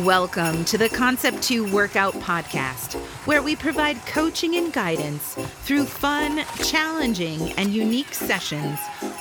Welcome 0.00 0.64
to 0.64 0.78
the 0.78 0.88
Concept 0.88 1.42
2 1.42 1.70
Workout 1.70 2.14
Podcast, 2.14 2.94
where 3.26 3.42
we 3.42 3.54
provide 3.54 3.96
coaching 4.06 4.56
and 4.56 4.72
guidance 4.72 5.34
through 5.64 5.84
fun, 5.84 6.46
challenging, 6.64 7.52
and 7.58 7.74
unique 7.74 8.14
sessions 8.14 8.78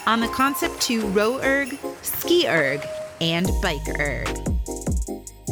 on 0.07 0.21
the 0.21 0.29
Concept 0.29 0.79
2 0.79 1.07
row 1.07 1.39
erg, 1.43 1.77
ski 2.01 2.47
erg, 2.47 2.87
and 3.19 3.49
bike 3.61 3.85
erg. 3.99 4.27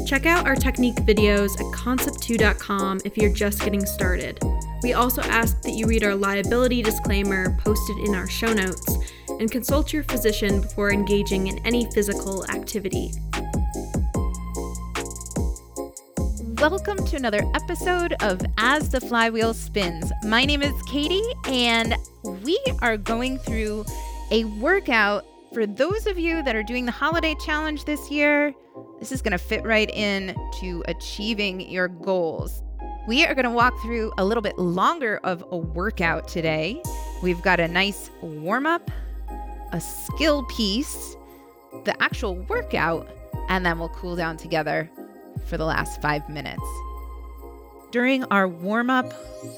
Check 0.07 0.25
out 0.25 0.47
our 0.47 0.55
technique 0.55 0.95
videos 0.95 1.51
at 1.59 1.65
concept2.com 1.75 3.01
if 3.03 3.17
you're 3.17 3.33
just 3.33 3.61
getting 3.61 3.85
started. 3.85 4.39
We 4.83 4.93
also 4.93 5.21
ask 5.23 5.61
that 5.63 5.73
you 5.73 5.85
read 5.85 6.05
our 6.05 6.15
liability 6.15 6.81
disclaimer 6.81 7.57
posted 7.59 7.97
in 7.97 8.15
our 8.15 8.29
show 8.29 8.53
notes 8.53 8.97
and 9.27 9.51
consult 9.51 9.91
your 9.91 10.03
physician 10.03 10.61
before 10.61 10.93
engaging 10.93 11.47
in 11.47 11.59
any 11.67 11.91
physical 11.91 12.49
activity. 12.49 13.11
Welcome 16.59 17.05
to 17.05 17.15
another 17.15 17.41
episode 17.55 18.15
of 18.21 18.41
As 18.57 18.89
the 18.89 18.99
Flywheel 18.99 19.53
Spins. 19.53 20.11
My 20.25 20.43
name 20.43 20.61
is 20.61 20.73
Katie, 20.83 21.23
and 21.45 21.95
we 22.43 22.59
are 22.81 22.97
going 22.97 23.37
through 23.39 23.85
a 24.29 24.43
workout 24.43 25.25
for 25.53 25.65
those 25.65 26.05
of 26.05 26.19
you 26.19 26.43
that 26.43 26.57
are 26.57 26.61
doing 26.61 26.85
the 26.85 26.91
holiday 26.91 27.33
challenge 27.45 27.85
this 27.85 28.11
year. 28.11 28.53
This 28.99 29.13
is 29.13 29.21
going 29.21 29.31
to 29.31 29.37
fit 29.37 29.63
right 29.63 29.89
in 29.89 30.35
to 30.59 30.83
achieving 30.89 31.61
your 31.61 31.87
goals. 31.87 32.61
We 33.07 33.25
are 33.25 33.33
going 33.33 33.45
to 33.45 33.51
walk 33.51 33.73
through 33.81 34.11
a 34.17 34.25
little 34.25 34.43
bit 34.43 34.59
longer 34.59 35.21
of 35.23 35.45
a 35.51 35.57
workout 35.57 36.27
today. 36.27 36.83
We've 37.23 37.41
got 37.41 37.61
a 37.61 37.69
nice 37.69 38.11
warm 38.21 38.65
up, 38.65 38.91
a 39.71 39.79
skill 39.79 40.43
piece, 40.43 41.15
the 41.85 41.95
actual 42.03 42.35
workout, 42.35 43.07
and 43.47 43.65
then 43.65 43.79
we'll 43.79 43.89
cool 43.89 44.17
down 44.17 44.35
together 44.35 44.91
for 45.49 45.57
the 45.57 45.65
last 45.65 46.01
five 46.01 46.29
minutes. 46.29 46.63
During 47.91 48.23
our 48.25 48.47
warm 48.47 48.91
up, 48.91 49.13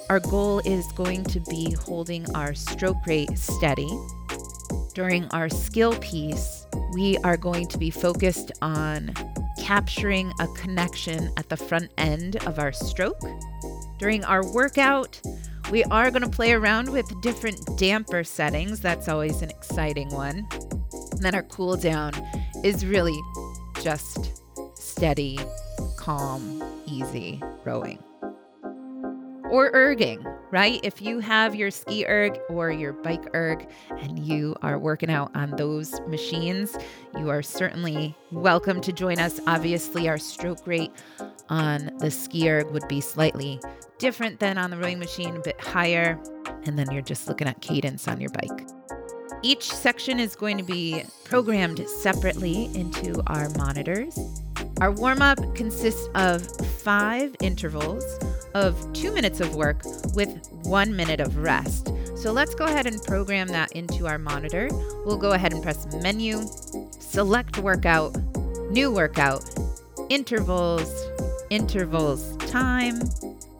our 0.09 0.21
goal 0.21 0.59
is 0.59 0.89
going 0.93 1.25
to 1.25 1.41
be 1.41 1.73
holding 1.73 2.25
our 2.33 2.53
stroke 2.53 3.05
rate 3.05 3.37
steady. 3.37 3.89
During 4.93 5.25
our 5.31 5.49
skill 5.49 5.95
piece, 5.97 6.65
we 6.93 7.17
are 7.25 7.35
going 7.35 7.67
to 7.67 7.77
be 7.77 7.89
focused 7.89 8.53
on 8.61 9.13
capturing 9.59 10.31
a 10.39 10.47
connection 10.55 11.29
at 11.35 11.49
the 11.49 11.57
front 11.57 11.91
end 11.97 12.37
of 12.47 12.57
our 12.57 12.71
stroke. 12.71 13.21
During 13.99 14.23
our 14.23 14.49
workout, 14.53 15.21
we 15.69 15.83
are 15.85 16.09
going 16.09 16.23
to 16.23 16.29
play 16.29 16.53
around 16.53 16.89
with 16.89 17.09
different 17.21 17.77
damper 17.77 18.23
settings. 18.23 18.79
That's 18.79 19.09
always 19.09 19.41
an 19.41 19.49
exciting 19.49 20.09
one. 20.09 20.47
And 21.11 21.21
then 21.21 21.35
our 21.35 21.43
cool 21.43 21.75
down 21.75 22.13
is 22.63 22.85
really 22.85 23.17
just 23.81 24.41
steady 24.75 25.37
calm, 26.01 26.63
easy 26.87 27.39
rowing. 27.63 27.99
Or 29.51 29.71
erging, 29.71 30.25
right? 30.49 30.79
If 30.81 30.99
you 30.99 31.19
have 31.19 31.53
your 31.53 31.69
ski 31.69 32.07
erg 32.07 32.39
or 32.49 32.71
your 32.71 32.91
bike 32.91 33.29
erg 33.35 33.69
and 33.99 34.17
you 34.17 34.55
are 34.63 34.79
working 34.79 35.11
out 35.11 35.29
on 35.35 35.51
those 35.57 35.99
machines, 36.07 36.75
you 37.19 37.29
are 37.29 37.43
certainly 37.43 38.15
welcome 38.31 38.81
to 38.81 38.91
join 38.91 39.19
us. 39.19 39.39
Obviously, 39.45 40.09
our 40.09 40.17
stroke 40.17 40.65
rate 40.65 40.91
on 41.49 41.91
the 41.99 42.09
ski 42.09 42.49
erg 42.49 42.71
would 42.71 42.87
be 42.87 42.99
slightly 42.99 43.59
different 43.99 44.39
than 44.39 44.57
on 44.57 44.71
the 44.71 44.77
rowing 44.77 44.97
machine, 44.97 45.35
a 45.35 45.41
bit 45.41 45.61
higher. 45.61 46.19
And 46.63 46.79
then 46.79 46.89
you're 46.89 47.03
just 47.03 47.27
looking 47.27 47.47
at 47.47 47.61
cadence 47.61 48.07
on 48.07 48.19
your 48.19 48.31
bike. 48.31 48.67
Each 49.43 49.71
section 49.71 50.19
is 50.19 50.35
going 50.35 50.57
to 50.57 50.63
be 50.63 51.03
programmed 51.25 51.87
separately 51.87 52.71
into 52.73 53.21
our 53.27 53.49
monitors. 53.49 54.17
Our 54.81 54.91
warm 54.91 55.21
up 55.21 55.37
consists 55.53 56.09
of 56.15 56.43
five 56.81 57.35
intervals 57.39 58.03
of 58.55 58.91
two 58.93 59.13
minutes 59.13 59.39
of 59.39 59.53
work 59.53 59.83
with 60.15 60.35
one 60.63 60.95
minute 60.95 61.19
of 61.19 61.37
rest. 61.37 61.93
So 62.15 62.31
let's 62.31 62.55
go 62.55 62.65
ahead 62.65 62.87
and 62.87 62.99
program 63.03 63.49
that 63.49 63.73
into 63.73 64.07
our 64.07 64.17
monitor. 64.17 64.69
We'll 65.05 65.19
go 65.19 65.33
ahead 65.33 65.53
and 65.53 65.61
press 65.61 65.85
menu, 66.01 66.41
select 66.97 67.59
workout, 67.59 68.17
new 68.71 68.89
workout, 68.89 69.47
intervals, 70.09 70.91
intervals 71.51 72.35
time. 72.37 72.99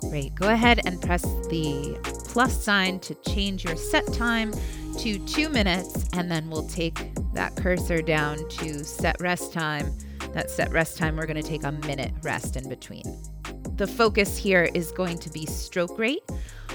Great. 0.10 0.34
Go 0.34 0.50
ahead 0.50 0.82
and 0.88 1.00
press 1.00 1.22
the 1.22 2.00
plus 2.30 2.60
sign 2.60 3.00
to 3.02 3.14
change 3.30 3.64
your 3.64 3.76
set 3.76 4.12
time 4.12 4.56
to 4.98 5.20
two 5.28 5.50
minutes, 5.50 6.10
and 6.14 6.32
then 6.32 6.50
we'll 6.50 6.68
take 6.68 7.12
that 7.36 7.56
cursor 7.58 8.02
down 8.02 8.38
to 8.50 8.84
set 8.84 9.22
rest 9.22 9.54
time 9.54 9.96
that 10.34 10.50
set 10.50 10.72
rest 10.72 10.98
time, 10.98 11.16
we're 11.16 11.26
going 11.26 11.42
to 11.42 11.48
take 11.48 11.64
a 11.64 11.72
minute 11.72 12.14
rest 12.24 12.56
in 12.56 12.68
between. 12.70 13.04
The 13.76 13.88
focus 13.88 14.38
here 14.38 14.70
is 14.74 14.92
going 14.92 15.18
to 15.20 15.30
be 15.30 15.46
stroke 15.46 15.98
rate. 15.98 16.24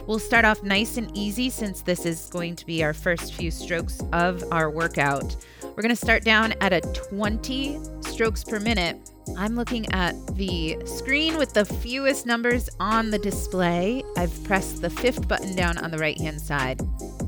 We'll 0.06 0.18
start 0.18 0.44
off 0.44 0.62
nice 0.62 0.96
and 0.96 1.16
easy 1.16 1.50
since 1.50 1.82
this 1.82 2.06
is 2.06 2.28
going 2.30 2.56
to 2.56 2.66
be 2.66 2.84
our 2.84 2.92
first 2.92 3.34
few 3.34 3.50
strokes 3.50 4.00
of 4.12 4.44
our 4.52 4.70
workout. 4.70 5.36
We're 5.62 5.82
going 5.82 5.88
to 5.88 5.96
start 5.96 6.24
down 6.24 6.54
at 6.60 6.72
a 6.72 6.80
20 6.80 7.78
strokes 8.02 8.44
per 8.44 8.60
minute. 8.60 9.10
I'm 9.36 9.56
looking 9.56 9.92
at 9.92 10.14
the 10.36 10.78
screen 10.86 11.36
with 11.36 11.52
the 11.52 11.64
fewest 11.64 12.24
numbers 12.24 12.70
on 12.78 13.10
the 13.10 13.18
display. 13.18 14.02
I've 14.16 14.44
pressed 14.44 14.80
the 14.80 14.90
fifth 14.90 15.26
button 15.26 15.54
down 15.56 15.78
on 15.78 15.90
the 15.90 15.98
right 15.98 16.18
hand 16.18 16.40
side. 16.40 16.80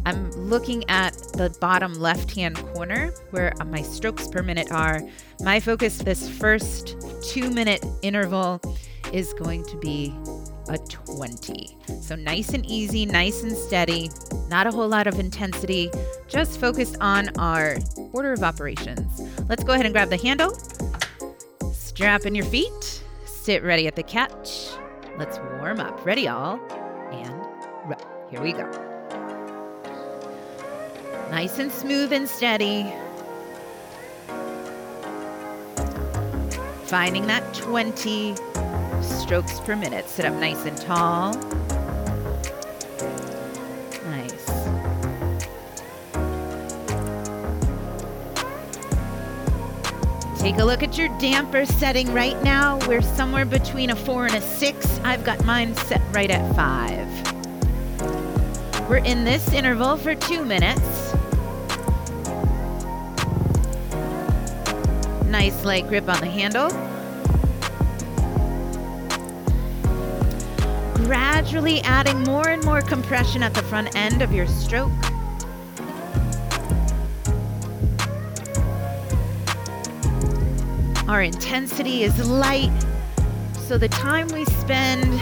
I'm 0.05 0.31
looking 0.33 0.89
at 0.89 1.13
the 1.35 1.55
bottom 1.61 1.95
left 1.95 2.35
hand 2.35 2.57
corner 2.75 3.13
where 3.31 3.53
my 3.67 3.83
strokes 3.83 4.29
per 4.29 4.43
minute 4.43 4.71
are. 4.71 5.01
My 5.41 5.61
focus 5.61 5.99
this 5.99 6.29
first 6.29 6.97
two 7.23 7.51
minute 7.51 7.85
interval 8.03 8.61
is 9.13 9.33
going 9.35 9.65
to 9.67 9.77
be 9.79 10.15
a 10.69 10.79
20. 10.79 11.77
So 12.01 12.15
nice 12.15 12.51
and 12.51 12.65
easy, 12.67 13.07
nice 13.07 13.43
and 13.43 13.57
steady, 13.57 14.11
not 14.49 14.67
a 14.67 14.71
whole 14.71 14.89
lot 14.89 15.07
of 15.07 15.19
intensity, 15.19 15.91
just 16.27 16.61
focused 16.61 16.97
on 17.01 17.31
our 17.39 17.79
order 18.13 18.33
of 18.33 18.43
operations. 18.43 19.21
Let's 19.49 19.65
go 19.65 19.73
ahead 19.73 19.87
and 19.87 19.95
grab 19.95 20.11
the 20.11 20.19
handle, 20.19 20.55
strap 21.73 22.27
in 22.27 22.35
your 22.35 22.45
feet, 22.47 23.03
sit 23.25 23.63
ready 23.63 23.87
at 23.87 23.97
the 23.97 24.03
catch. 24.03 24.69
Let's 25.19 25.39
warm 25.59 25.81
up. 25.81 26.05
Ready, 26.07 26.29
all, 26.29 26.61
and. 27.11 27.39
Here 28.31 28.43
we 28.43 28.53
go. 28.53 28.88
Nice 31.31 31.59
and 31.59 31.71
smooth 31.71 32.13
and 32.13 32.27
steady. 32.27 32.91
Finding 36.85 37.27
that 37.27 37.45
20 37.53 38.35
strokes 39.03 39.61
per 39.61 39.77
minute. 39.77 40.09
Sit 40.09 40.25
up 40.25 40.33
nice 40.35 40.65
and 40.65 40.77
tall. 40.79 41.35
Nice. 44.07 44.47
Take 50.41 50.57
a 50.57 50.65
look 50.65 50.83
at 50.83 50.97
your 50.97 51.09
damper 51.19 51.67
setting 51.67 52.11
right 52.15 52.43
now. 52.43 52.79
We're 52.89 53.03
somewhere 53.03 53.45
between 53.45 53.91
a 53.91 53.97
four 53.97 54.25
and 54.25 54.35
a 54.35 54.41
six. 54.41 54.99
I've 55.05 55.25
got 55.25 55.45
mine 55.45 55.75
set 55.75 56.01
right 56.15 56.31
at 56.31 56.57
five. 56.57 57.07
We're 58.89 59.05
in 59.05 59.25
this 59.25 59.53
interval 59.53 59.99
for 59.99 60.15
two 60.15 60.47
minutes. 60.47 61.08
Nice 65.29 65.63
light 65.63 65.87
grip 65.87 66.09
on 66.09 66.19
the 66.21 66.27
handle. 66.27 66.71
Gradually 71.05 71.83
adding 71.83 72.23
more 72.25 72.49
and 72.49 72.65
more 72.65 72.81
compression 72.81 73.43
at 73.43 73.53
the 73.53 73.63
front 73.65 73.95
end 73.95 74.23
of 74.23 74.33
your 74.33 74.47
stroke. 74.47 74.91
Our 81.09 81.23
intensity 81.23 82.05
is 82.05 82.29
light, 82.29 82.73
so 83.67 83.77
the 83.77 83.89
time 83.89 84.29
we 84.29 84.47
spend 84.47 85.21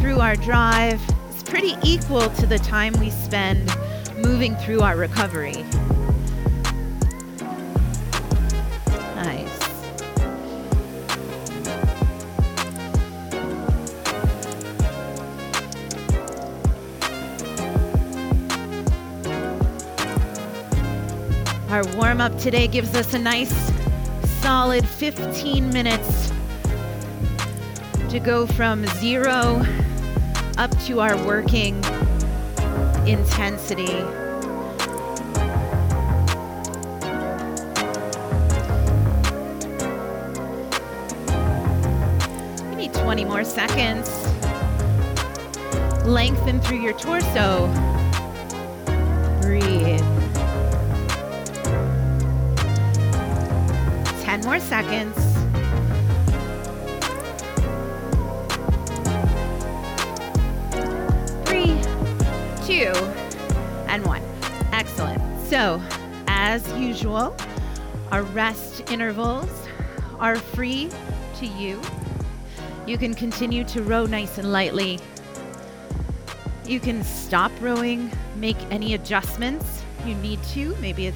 through 0.00 0.20
our 0.20 0.36
drive 0.36 1.00
is 1.34 1.42
pretty 1.42 1.76
equal 1.82 2.30
to 2.30 2.46
the 2.46 2.58
time 2.58 2.94
we 2.98 3.10
spend 3.10 3.70
moving 4.16 4.56
through 4.56 4.80
our 4.80 4.96
recovery. 4.96 5.64
Our 21.82 21.96
warm 21.96 22.20
up 22.20 22.38
today 22.38 22.68
gives 22.68 22.94
us 22.94 23.12
a 23.12 23.18
nice 23.18 23.52
solid 24.40 24.86
15 24.86 25.68
minutes 25.70 26.32
to 28.08 28.20
go 28.20 28.46
from 28.46 28.86
zero 28.98 29.64
up 30.58 30.70
to 30.82 31.00
our 31.00 31.16
working 31.26 31.74
intensity. 33.04 34.04
20 42.92 43.24
more 43.24 43.42
seconds. 43.42 44.08
Lengthen 46.06 46.60
through 46.60 46.80
your 46.80 46.92
torso. 46.92 48.01
10 54.68 54.84
more 54.84 55.12
seconds. 55.12 55.16
Three, 61.46 61.76
two, 62.66 62.92
and 63.88 64.04
one. 64.04 64.22
Excellent. 64.72 65.22
So, 65.48 65.80
as 66.26 66.70
usual, 66.74 67.36
our 68.10 68.22
rest 68.22 68.90
intervals 68.90 69.50
are 70.18 70.36
free 70.36 70.90
to 71.36 71.46
you. 71.46 71.80
You 72.86 72.98
can 72.98 73.14
continue 73.14 73.64
to 73.64 73.82
row 73.82 74.06
nice 74.06 74.38
and 74.38 74.52
lightly. 74.52 74.98
You 76.66 76.80
can 76.80 77.02
stop 77.02 77.52
rowing, 77.60 78.10
make 78.36 78.56
any 78.70 78.94
adjustments 78.94 79.82
you 80.06 80.14
need 80.16 80.42
to, 80.44 80.76
maybe 80.80 81.12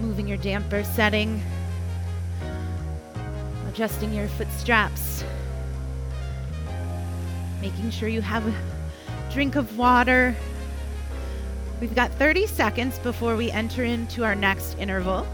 moving 0.00 0.26
your 0.26 0.38
damper 0.38 0.82
setting, 0.84 1.42
adjusting 3.80 4.12
your 4.12 4.28
foot 4.28 4.52
straps, 4.58 5.24
making 7.62 7.90
sure 7.90 8.10
you 8.10 8.20
have 8.20 8.46
a 8.46 8.54
drink 9.32 9.56
of 9.56 9.78
water. 9.78 10.36
We've 11.80 11.94
got 11.94 12.12
30 12.12 12.46
seconds 12.46 12.98
before 12.98 13.36
we 13.36 13.50
enter 13.50 13.82
into 13.82 14.22
our 14.22 14.34
next 14.34 14.76
interval. 14.78 15.26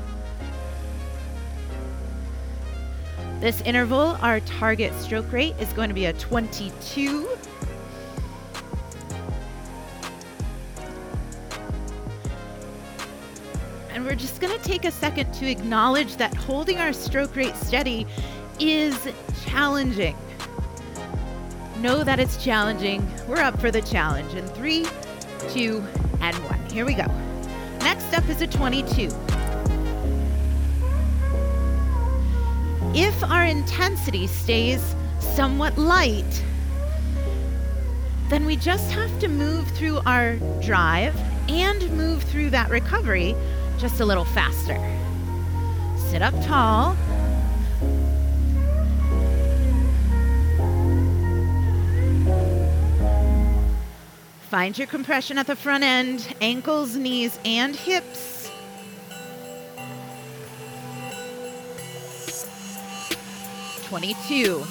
This 3.41 3.63
interval, 3.63 4.17
our 4.21 4.39
target 4.39 4.95
stroke 4.95 5.33
rate 5.33 5.57
is 5.59 5.73
going 5.73 5.89
to 5.89 5.95
be 5.95 6.05
a 6.05 6.13
22. 6.13 7.29
And 13.91 14.05
we're 14.05 14.15
just 14.15 14.41
going 14.41 14.57
to 14.57 14.63
take 14.63 14.85
a 14.85 14.93
second 14.93 15.33
to 15.33 15.51
acknowledge 15.51 16.17
that 16.19 16.33
holding 16.33 16.79
our 16.79 16.93
stroke 16.93 17.35
rate 17.35 17.57
steady 17.57 18.07
is 18.61 19.09
challenging. 19.45 20.17
Know 21.79 22.05
that 22.05 22.19
it's 22.19 22.43
challenging. 22.43 23.07
We're 23.29 23.43
up 23.43 23.61
for 23.61 23.71
the 23.71 23.83
challenge 23.83 24.35
in 24.35 24.47
three, 24.49 24.87
two, 25.51 25.85
and 26.21 26.37
one. 26.45 26.65
Here 26.71 26.87
we 26.87 26.95
go. 26.95 27.07
Next 27.81 28.13
up 28.15 28.29
is 28.29 28.41
a 28.43 28.47
22. 28.47 29.09
If 32.95 33.23
our 33.25 33.45
intensity 33.45 34.27
stays 34.27 34.95
somewhat 35.21 35.77
light, 35.77 36.45
then 38.29 38.45
we 38.47 38.57
just 38.57 38.91
have 38.93 39.19
to 39.21 39.29
move 39.29 39.69
through 39.73 40.01
our 40.07 40.37
drive 40.61 41.15
and 41.49 41.91
move 41.93 42.23
through 42.25 42.51
that 42.51 42.71
recovery 42.71 43.37
just 43.79 44.01
a 44.01 44.05
little 44.05 44.25
faster. 44.25 44.79
Sit 46.11 46.23
up 46.23 46.35
tall. 46.45 46.97
Find 54.51 54.79
your 54.79 54.87
compression 54.87 55.39
at 55.39 55.49
the 55.49 55.57
front 55.57 55.83
end, 55.83 56.33
ankles, 56.41 56.95
knees, 56.95 57.37
and 57.45 57.75
hips. 57.75 58.49
22. 63.89 64.65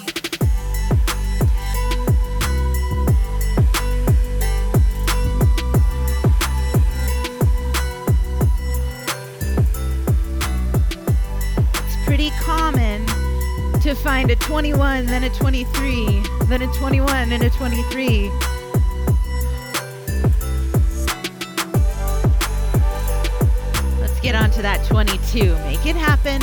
It's 11.84 12.06
pretty 12.06 12.30
common 12.40 13.04
to 13.82 13.94
find 13.94 14.30
a 14.30 14.36
21, 14.36 15.04
then 15.04 15.24
a 15.24 15.30
23, 15.30 16.22
then 16.46 16.62
a 16.62 16.66
21, 16.72 17.32
and 17.32 17.42
a 17.42 17.50
23. 17.50 18.30
To 24.56 24.62
that 24.62 24.82
22. 24.86 25.54
Make 25.64 25.84
it 25.84 25.94
happen. 25.94 26.40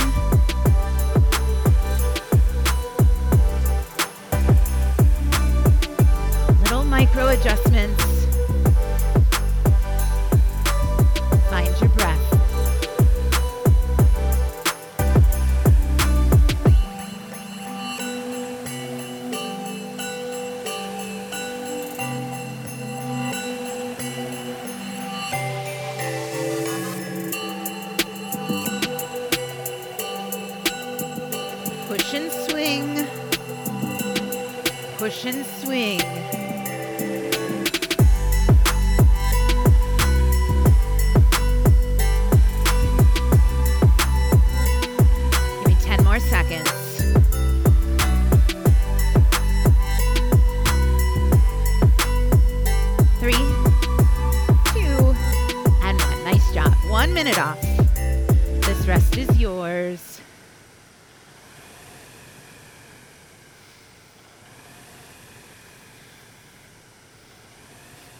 Little 6.62 6.84
micro 6.84 7.26
adjustments. 7.28 8.03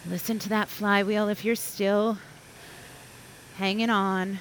Listen 0.07 0.39
to 0.41 0.51
that 0.51 0.69
flywheel 0.69 1.29
if 1.29 1.47
you're 1.47 1.55
still 1.55 2.19
hanging 3.57 3.89
on. 3.89 4.39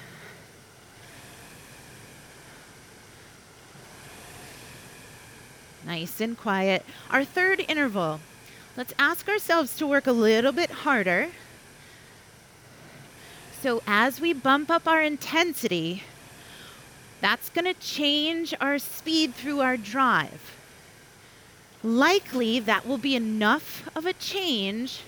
Nice 5.86 6.20
and 6.20 6.36
quiet. 6.36 6.84
Our 7.10 7.24
third 7.24 7.64
interval. 7.66 8.20
Let's 8.76 8.92
ask 8.98 9.26
ourselves 9.26 9.74
to 9.76 9.86
work 9.86 10.06
a 10.06 10.12
little 10.12 10.52
bit 10.52 10.70
harder. 10.70 11.28
So, 13.62 13.82
as 13.86 14.20
we 14.20 14.34
bump 14.34 14.70
up 14.70 14.86
our 14.86 15.00
intensity, 15.00 16.02
that's 17.22 17.48
going 17.48 17.64
to 17.64 17.80
change 17.80 18.52
our 18.60 18.78
speed 18.78 19.34
through 19.34 19.60
our 19.60 19.78
drive. 19.78 20.54
Likely, 21.82 22.60
that 22.60 22.86
will 22.86 22.98
be 22.98 23.16
enough 23.16 23.88
of 23.96 24.04
a 24.04 24.12
change 24.12 25.00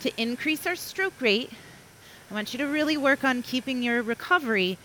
to 0.00 0.20
increase 0.20 0.66
our 0.66 0.76
stroke 0.76 1.20
rate, 1.20 1.50
I 2.30 2.34
want 2.34 2.52
you 2.52 2.58
to 2.58 2.66
really 2.66 2.96
work 2.96 3.24
on 3.24 3.42
keeping 3.42 3.82
your 3.82 4.02
recovery 4.02 4.78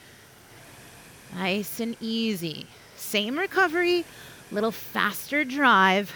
nice 1.35 1.79
and 1.79 1.95
easy. 1.99 2.67
Same 2.95 3.37
recovery, 3.37 4.05
little 4.51 4.71
faster 4.71 5.43
drive. 5.43 6.11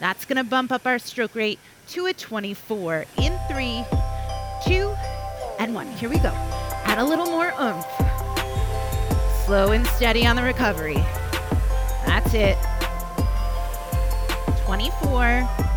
That's 0.00 0.24
going 0.24 0.36
to 0.36 0.44
bump 0.44 0.72
up 0.72 0.86
our 0.86 0.98
stroke 0.98 1.34
rate 1.34 1.58
to 1.88 2.06
a 2.06 2.12
24 2.12 3.04
in 3.18 3.38
three, 3.50 3.84
two, 4.66 4.94
and 5.58 5.74
one. 5.74 5.86
Here 5.92 6.08
we 6.08 6.18
go. 6.18 6.32
Add 6.84 6.98
a 6.98 7.04
little 7.04 7.26
more 7.26 7.52
oomph. 7.60 7.86
Slow 9.46 9.72
and 9.72 9.86
steady 9.86 10.26
on 10.26 10.36
the 10.36 10.42
recovery. 10.42 11.02
That's 12.06 12.34
it. 12.34 12.56
24. 14.64 15.71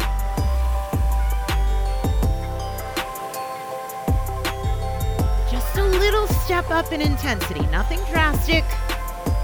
little 6.00 6.28
step 6.28 6.70
up 6.72 6.92
in 6.92 7.02
intensity, 7.02 7.66
nothing 7.68 8.00
drastic. 8.12 8.64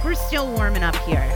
We're 0.03 0.15
still 0.15 0.51
warming 0.51 0.83
up 0.83 0.95
here. 0.97 1.27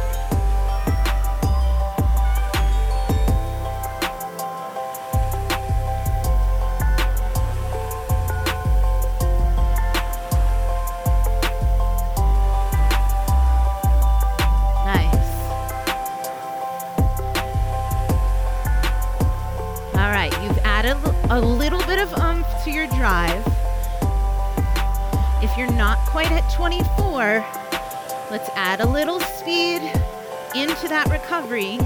Nice. 14.84 15.16
All 19.94 20.12
right, 20.12 20.34
you've 20.42 20.58
added 20.60 20.98
a 21.30 21.40
little 21.40 21.84
bit 21.86 22.00
of 22.00 22.14
umph 22.16 22.48
to 22.64 22.72
your 22.72 22.88
drive. 22.88 23.55
You're 25.58 25.72
not 25.72 26.00
quite 26.00 26.30
at 26.34 26.52
24, 26.54 27.46
let's 28.30 28.50
add 28.56 28.82
a 28.82 28.86
little 28.86 29.22
speed 29.22 29.82
into 30.54 30.90
that 30.90 31.08
recovery. 31.10 31.78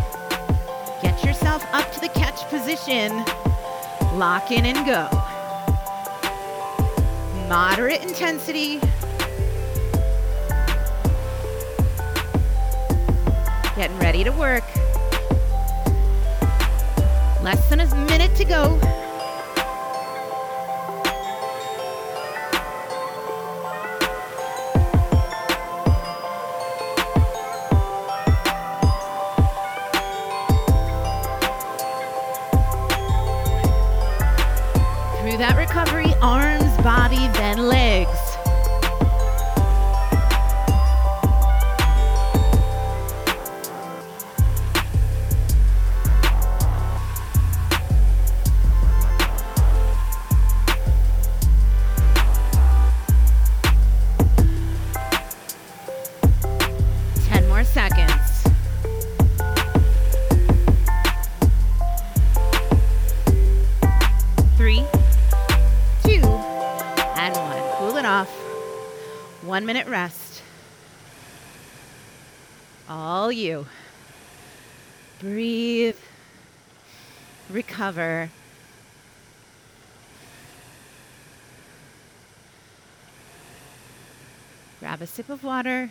Get 1.04 1.24
yourself 1.24 1.64
up 1.72 1.92
to 1.92 2.00
the 2.00 2.10
catch 2.10 2.42
position. 2.50 3.24
Lock 4.18 4.50
in 4.50 4.66
and 4.66 4.84
go. 4.88 5.08
Moderate 7.48 8.02
intensity. 8.02 8.80
Getting 13.76 14.00
ready 14.00 14.24
to 14.24 14.32
work. 14.32 14.64
Less 17.44 17.70
than 17.70 17.82
a 17.82 17.96
minute 18.08 18.36
to 18.36 18.46
go. 18.46 18.89
Recover. 77.90 78.30
Grab 84.80 85.02
a 85.02 85.08
sip 85.08 85.28
of 85.28 85.44
water. 85.44 85.90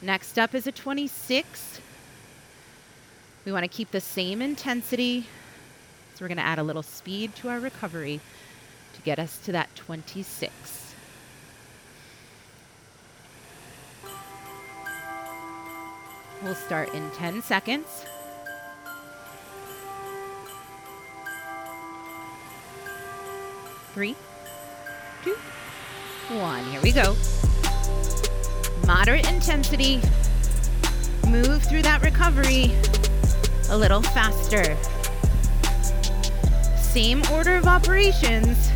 Next 0.00 0.38
up 0.38 0.54
is 0.54 0.68
a 0.68 0.72
26. 0.72 1.80
We 3.44 3.50
want 3.50 3.64
to 3.64 3.68
keep 3.68 3.90
the 3.90 4.00
same 4.00 4.40
intensity. 4.40 5.26
We're 6.20 6.28
going 6.28 6.38
to 6.38 6.44
add 6.44 6.58
a 6.58 6.62
little 6.62 6.82
speed 6.82 7.34
to 7.36 7.48
our 7.48 7.60
recovery 7.60 8.20
to 8.94 9.02
get 9.02 9.18
us 9.18 9.38
to 9.44 9.52
that 9.52 9.74
26. 9.74 10.52
We'll 16.42 16.54
start 16.54 16.94
in 16.94 17.10
10 17.12 17.42
seconds. 17.42 18.04
Three, 23.94 24.14
two, 25.24 25.36
one. 26.28 26.64
Here 26.66 26.80
we 26.80 26.92
go 26.92 27.16
moderate 28.90 29.30
intensity. 29.30 30.00
Move 31.28 31.62
through 31.62 31.82
that 31.82 32.00
recovery 32.02 32.72
a 33.68 33.78
little 33.78 34.02
faster. 34.02 34.76
Same 36.90 37.22
order 37.30 37.54
of 37.54 37.68
operations 37.68 38.72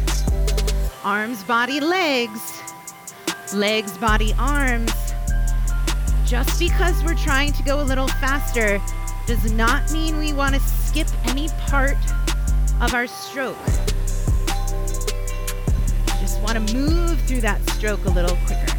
arms, 1.02 1.42
body, 1.42 1.80
legs, 1.80 2.62
legs, 3.52 3.98
body, 3.98 4.32
arms. 4.38 4.92
Just 6.24 6.60
because 6.60 7.02
we're 7.02 7.16
trying 7.16 7.52
to 7.54 7.62
go 7.64 7.80
a 7.80 7.82
little 7.82 8.06
faster 8.06 8.80
does 9.26 9.52
not 9.52 9.90
mean 9.90 10.16
we 10.16 10.32
want 10.32 10.54
to 10.54 10.60
skip 10.60 11.08
any 11.24 11.48
part 11.66 11.96
of 12.80 12.94
our 12.94 13.08
stroke. 13.08 13.58
Just 16.20 16.40
want 16.40 16.68
to 16.68 16.74
move 16.74 17.20
through 17.22 17.40
that 17.40 17.60
stroke 17.70 18.04
a 18.04 18.10
little 18.10 18.36
quicker. 18.46 18.74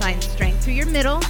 Find 0.00 0.22
strength 0.22 0.64
through 0.64 0.72
your 0.72 0.86
middle. 0.86 1.20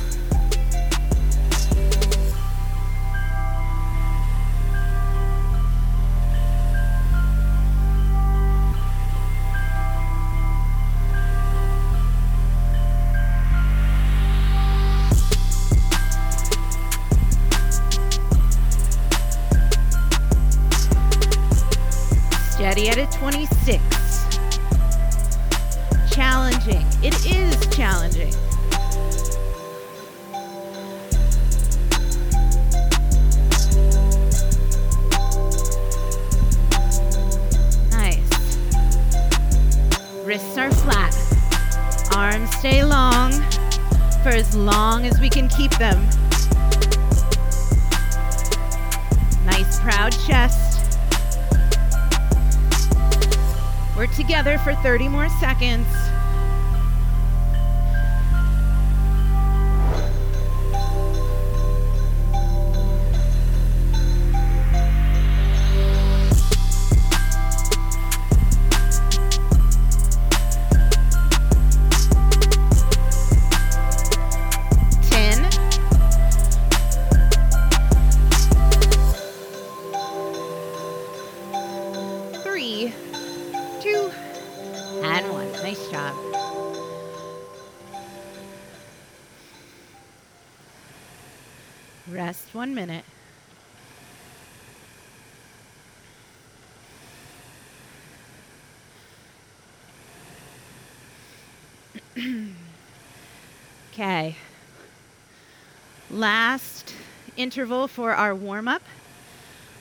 Interval 107.39 107.89
for 107.89 108.13
our 108.13 108.35
warm 108.35 108.69
up. 108.69 108.83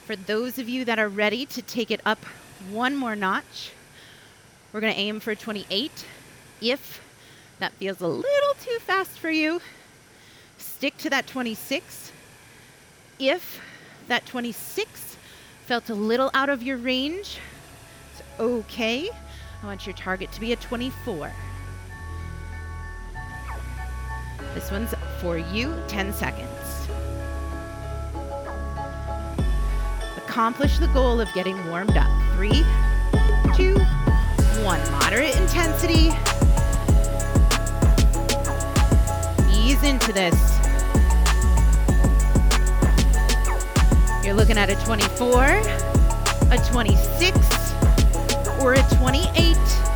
For 0.05 0.15
those 0.15 0.57
of 0.57 0.69
you 0.69 0.85
that 0.85 0.99
are 0.99 1.09
ready 1.09 1.45
to 1.47 1.61
take 1.61 1.91
it 1.91 1.99
up 2.05 2.23
one 2.69 2.95
more 2.95 3.15
notch, 3.15 3.71
we're 4.71 4.79
going 4.79 4.93
to 4.93 4.99
aim 4.99 5.19
for 5.19 5.35
28. 5.35 6.05
If 6.61 7.01
that 7.59 7.73
feels 7.73 7.99
a 7.99 8.07
little 8.07 8.53
too 8.61 8.77
fast 8.79 9.19
for 9.19 9.29
you, 9.29 9.59
stick 10.57 10.97
to 10.99 11.09
that 11.09 11.27
26. 11.27 12.11
If 13.19 13.59
that 14.07 14.25
26 14.25 15.17
felt 15.65 15.89
a 15.89 15.95
little 15.95 16.31
out 16.33 16.49
of 16.49 16.63
your 16.63 16.77
range, 16.77 17.39
it's 18.11 18.23
okay. 18.39 19.09
I 19.61 19.65
want 19.65 19.85
your 19.85 19.95
target 19.95 20.31
to 20.33 20.39
be 20.39 20.53
a 20.53 20.55
24. 20.55 21.33
This 24.53 24.71
one's 24.71 24.93
for 25.19 25.37
you, 25.37 25.75
10 25.87 26.13
seconds. 26.13 26.86
Accomplish 30.37 30.77
the 30.77 30.87
goal 30.89 31.19
of 31.19 31.33
getting 31.33 31.57
warmed 31.67 31.97
up. 31.97 32.11
Three, 32.35 32.63
two, 33.55 33.73
one. 34.63 34.79
Moderate 34.91 35.35
intensity. 35.35 36.11
Ease 39.51 39.81
into 39.81 40.13
this. 40.13 40.37
You're 44.23 44.35
looking 44.35 44.59
at 44.59 44.69
a 44.69 44.75
24, 44.85 45.43
a 46.51 46.57
26, 46.69 47.73
or 48.61 48.73
a 48.73 48.83
28. 48.97 49.86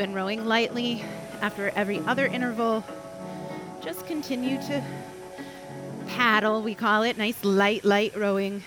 Been 0.00 0.14
rowing 0.14 0.46
lightly 0.46 1.04
after 1.42 1.68
every 1.76 1.98
other 2.06 2.24
interval, 2.24 2.82
just 3.82 4.06
continue 4.06 4.56
to 4.56 4.82
paddle, 6.08 6.62
we 6.62 6.74
call 6.74 7.02
it. 7.02 7.18
Nice, 7.18 7.44
light, 7.44 7.84
light 7.84 8.16
rowing. 8.16 8.62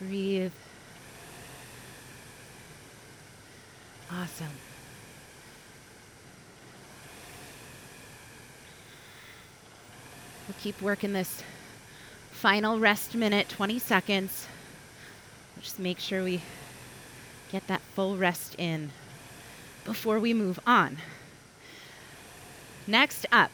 Breathe. 0.00 0.50
Awesome. 4.10 4.48
We'll 10.48 10.56
keep 10.60 10.82
working 10.82 11.12
this 11.12 11.44
final 12.32 12.80
rest 12.80 13.14
minute, 13.14 13.48
20 13.50 13.78
seconds. 13.78 14.48
Just 15.60 15.78
make 15.78 15.98
sure 15.98 16.24
we 16.24 16.40
get 17.52 17.66
that 17.66 17.82
full 17.94 18.16
rest 18.16 18.54
in 18.56 18.90
before 19.84 20.18
we 20.18 20.32
move 20.32 20.58
on. 20.66 20.96
Next 22.86 23.26
up, 23.30 23.50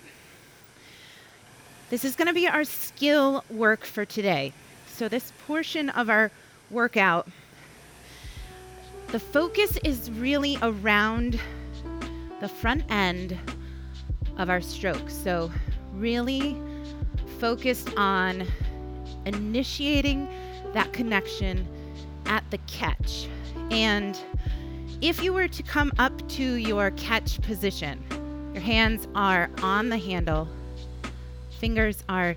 this 1.91 2.05
is 2.05 2.15
going 2.15 2.29
to 2.29 2.35
be 2.35 2.47
our 2.47 2.63
skill 2.63 3.45
work 3.51 3.85
for 3.85 4.05
today. 4.05 4.53
So, 4.87 5.09
this 5.09 5.33
portion 5.47 5.91
of 5.91 6.09
our 6.09 6.31
workout, 6.71 7.29
the 9.09 9.19
focus 9.19 9.77
is 9.83 10.09
really 10.13 10.59
around 10.63 11.41
the 12.41 12.49
front 12.49 12.85
end 12.89 13.37
of 14.39 14.49
our 14.49 14.61
stroke. 14.61 15.11
So, 15.11 15.51
really 15.93 16.57
focused 17.41 17.93
on 17.97 18.47
initiating 19.25 20.29
that 20.73 20.93
connection 20.93 21.67
at 22.27 22.49
the 22.51 22.59
catch. 22.67 23.29
And 23.71 24.19
if 25.01 25.23
you 25.23 25.33
were 25.33 25.49
to 25.49 25.63
come 25.63 25.93
up 25.99 26.27
to 26.31 26.55
your 26.55 26.91
catch 26.93 27.41
position, 27.43 28.03
your 28.55 28.63
hands 28.63 29.07
are 29.15 29.51
on 29.63 29.89
the 29.89 29.99
handle, 29.99 30.49
fingers 31.59 32.03
are 32.09 32.37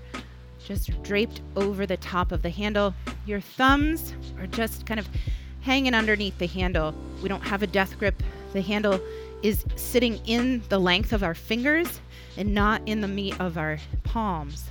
just 0.64 1.02
draped 1.02 1.40
over 1.56 1.86
the 1.86 1.96
top 1.96 2.32
of 2.32 2.42
the 2.42 2.50
handle. 2.50 2.94
Your 3.26 3.40
thumbs 3.40 4.14
are 4.38 4.46
just 4.46 4.86
kind 4.86 5.00
of 5.00 5.08
hanging 5.62 5.94
underneath 5.94 6.38
the 6.38 6.46
handle. 6.46 6.94
We 7.22 7.28
don't 7.28 7.42
have 7.42 7.62
a 7.62 7.66
death 7.66 7.98
grip. 7.98 8.22
The 8.52 8.60
handle 8.60 9.00
is 9.42 9.64
sitting 9.76 10.20
in 10.26 10.62
the 10.68 10.78
length 10.78 11.12
of 11.12 11.22
our 11.22 11.34
fingers 11.34 12.00
and 12.36 12.54
not 12.54 12.82
in 12.86 13.00
the 13.00 13.08
meat 13.08 13.40
of 13.40 13.56
our 13.58 13.78
palms. 14.04 14.64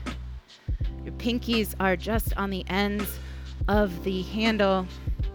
Your 1.04 1.14
pinkies 1.14 1.74
are 1.80 1.96
just 1.96 2.36
on 2.38 2.50
the 2.50 2.64
ends 2.70 3.20
of 3.68 4.04
the 4.04 4.22
handle, 4.24 4.88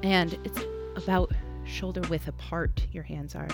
and 0.02 0.38
it's 0.44 0.60
about 0.96 1.32
shoulder 1.64 2.02
width 2.08 2.28
apart, 2.28 2.86
your 2.92 3.02
hands 3.02 3.34
are. 3.34 3.48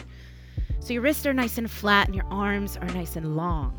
So 0.80 0.92
your 0.92 1.02
wrists 1.02 1.26
are 1.26 1.32
nice 1.32 1.58
and 1.58 1.70
flat, 1.70 2.06
and 2.06 2.14
your 2.14 2.26
arms 2.30 2.76
are 2.76 2.88
nice 2.88 3.16
and 3.16 3.36
long. 3.36 3.74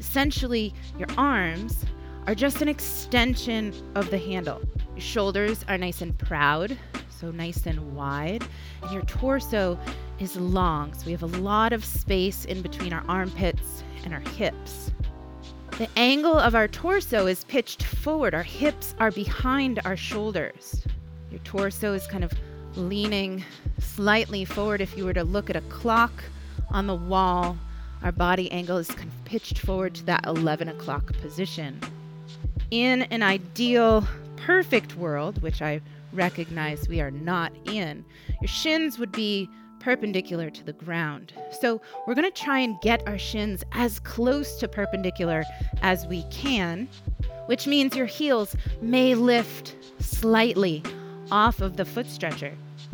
Essentially, 0.00 0.72
your 0.98 1.08
arms 1.16 1.84
are 2.26 2.34
just 2.34 2.62
an 2.62 2.68
extension 2.68 3.74
of 3.94 4.10
the 4.10 4.18
handle. 4.18 4.60
Your 4.94 5.00
shoulders 5.00 5.64
are 5.68 5.78
nice 5.78 6.02
and 6.02 6.16
proud, 6.18 6.76
so 7.10 7.30
nice 7.30 7.66
and 7.66 7.96
wide, 7.96 8.44
and 8.82 8.92
your 8.92 9.02
torso 9.02 9.78
is 10.18 10.36
long, 10.36 10.94
so 10.94 11.06
we 11.06 11.12
have 11.12 11.22
a 11.22 11.38
lot 11.38 11.72
of 11.72 11.84
space 11.84 12.44
in 12.44 12.62
between 12.62 12.92
our 12.92 13.04
armpits 13.08 13.82
and 14.04 14.14
our 14.14 14.20
hips. 14.20 14.92
The 15.78 15.88
angle 15.96 16.36
of 16.36 16.56
our 16.56 16.66
torso 16.66 17.28
is 17.28 17.44
pitched 17.44 17.84
forward. 17.84 18.34
Our 18.34 18.42
hips 18.42 18.96
are 18.98 19.12
behind 19.12 19.78
our 19.84 19.96
shoulders. 19.96 20.84
Your 21.30 21.38
torso 21.44 21.94
is 21.94 22.04
kind 22.08 22.24
of 22.24 22.32
leaning 22.74 23.44
slightly 23.78 24.44
forward. 24.44 24.80
If 24.80 24.96
you 24.96 25.04
were 25.04 25.12
to 25.12 25.22
look 25.22 25.50
at 25.50 25.54
a 25.54 25.60
clock 25.60 26.24
on 26.72 26.88
the 26.88 26.96
wall, 26.96 27.56
our 28.02 28.10
body 28.10 28.50
angle 28.50 28.76
is 28.76 28.88
kind 28.88 29.08
of 29.08 29.24
pitched 29.24 29.60
forward 29.60 29.94
to 29.94 30.04
that 30.06 30.26
11 30.26 30.68
o'clock 30.68 31.12
position. 31.20 31.80
In 32.72 33.02
an 33.02 33.22
ideal, 33.22 34.04
perfect 34.34 34.96
world, 34.96 35.40
which 35.42 35.62
I 35.62 35.80
recognize 36.12 36.88
we 36.88 37.00
are 37.00 37.12
not 37.12 37.52
in, 37.66 38.04
your 38.40 38.48
shins 38.48 38.98
would 38.98 39.12
be 39.12 39.48
perpendicular 39.88 40.50
to 40.50 40.62
the 40.64 40.74
ground. 40.74 41.32
So 41.62 41.80
we're 42.06 42.14
going 42.14 42.30
to 42.30 42.42
try 42.42 42.58
and 42.58 42.78
get 42.82 43.02
our 43.08 43.16
shins 43.16 43.64
as 43.72 43.98
close 44.00 44.56
to 44.56 44.68
perpendicular 44.68 45.44
as 45.80 46.06
we 46.06 46.24
can, 46.24 46.90
which 47.46 47.66
means 47.66 47.96
your 47.96 48.04
heels 48.04 48.54
may 48.82 49.14
lift 49.14 49.76
slightly 49.98 50.82
off 51.30 51.62
of 51.62 51.78
the 51.78 51.86
foot 51.86 52.06
stretcher. 52.06 52.52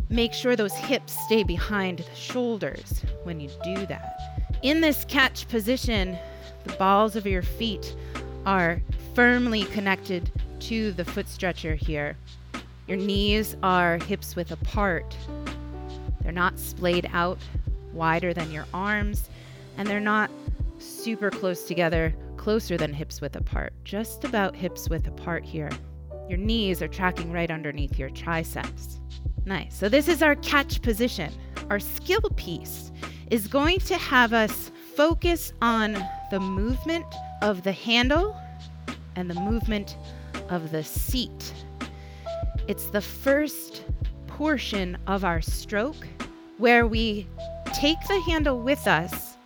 Make 0.08 0.32
sure 0.32 0.54
those 0.54 0.72
hips 0.74 1.18
stay 1.24 1.42
behind 1.42 1.98
the 1.98 2.14
shoulders 2.14 3.04
when 3.24 3.40
you 3.40 3.50
do 3.64 3.86
that. 3.86 4.54
In 4.62 4.80
this 4.80 5.04
catch 5.04 5.48
position, 5.48 6.16
the 6.62 6.74
balls 6.74 7.16
of 7.16 7.26
your 7.26 7.42
feet 7.42 7.96
are 8.46 8.80
firmly 9.16 9.64
connected 9.64 10.30
to 10.60 10.92
the 10.92 11.04
foot 11.04 11.28
stretcher 11.28 11.74
here. 11.74 12.16
Your 12.86 12.98
knees 12.98 13.56
are 13.64 13.98
hips 13.98 14.36
width 14.36 14.52
apart. 14.52 15.16
They're 16.24 16.32
not 16.32 16.58
splayed 16.58 17.08
out 17.12 17.38
wider 17.92 18.34
than 18.34 18.50
your 18.50 18.66
arms, 18.74 19.30
and 19.76 19.86
they're 19.86 20.00
not 20.00 20.30
super 20.78 21.30
close 21.30 21.64
together, 21.64 22.14
closer 22.36 22.76
than 22.76 22.92
hips 22.92 23.20
width 23.20 23.36
apart, 23.36 23.72
just 23.84 24.24
about 24.24 24.56
hips 24.56 24.88
width 24.88 25.06
apart 25.06 25.44
here. 25.44 25.70
Your 26.28 26.38
knees 26.38 26.82
are 26.82 26.88
tracking 26.88 27.30
right 27.30 27.50
underneath 27.50 27.98
your 27.98 28.10
triceps. 28.10 28.98
Nice. 29.44 29.76
So, 29.76 29.88
this 29.88 30.08
is 30.08 30.22
our 30.22 30.36
catch 30.36 30.80
position. 30.80 31.32
Our 31.68 31.78
skill 31.78 32.22
piece 32.36 32.90
is 33.30 33.46
going 33.46 33.78
to 33.80 33.96
have 33.96 34.32
us 34.32 34.70
focus 34.96 35.52
on 35.60 35.98
the 36.30 36.40
movement 36.40 37.04
of 37.42 37.62
the 37.62 37.72
handle 37.72 38.36
and 39.16 39.28
the 39.28 39.34
movement 39.34 39.96
of 40.48 40.70
the 40.70 40.82
seat. 40.82 41.52
It's 42.68 42.88
the 42.90 43.00
first 43.00 43.84
portion 44.34 44.98
of 45.06 45.24
our 45.24 45.40
stroke 45.40 46.08
where 46.58 46.88
we 46.88 47.24
take 47.72 47.98
the 48.08 48.20
handle 48.22 48.60
with 48.60 48.86
us, 48.88 49.36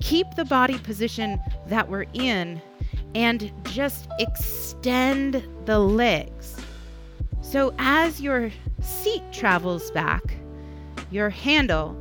keep 0.00 0.26
the 0.36 0.44
body 0.46 0.78
position 0.78 1.38
that 1.66 1.86
we're 1.86 2.06
in, 2.14 2.60
and 3.14 3.52
just 3.64 4.08
extend 4.18 5.46
the 5.66 5.78
legs. 5.78 6.56
So 7.42 7.74
as 7.78 8.22
your 8.22 8.50
seat 8.80 9.22
travels 9.32 9.90
back, 9.90 10.22
your 11.10 11.28
handle 11.28 11.94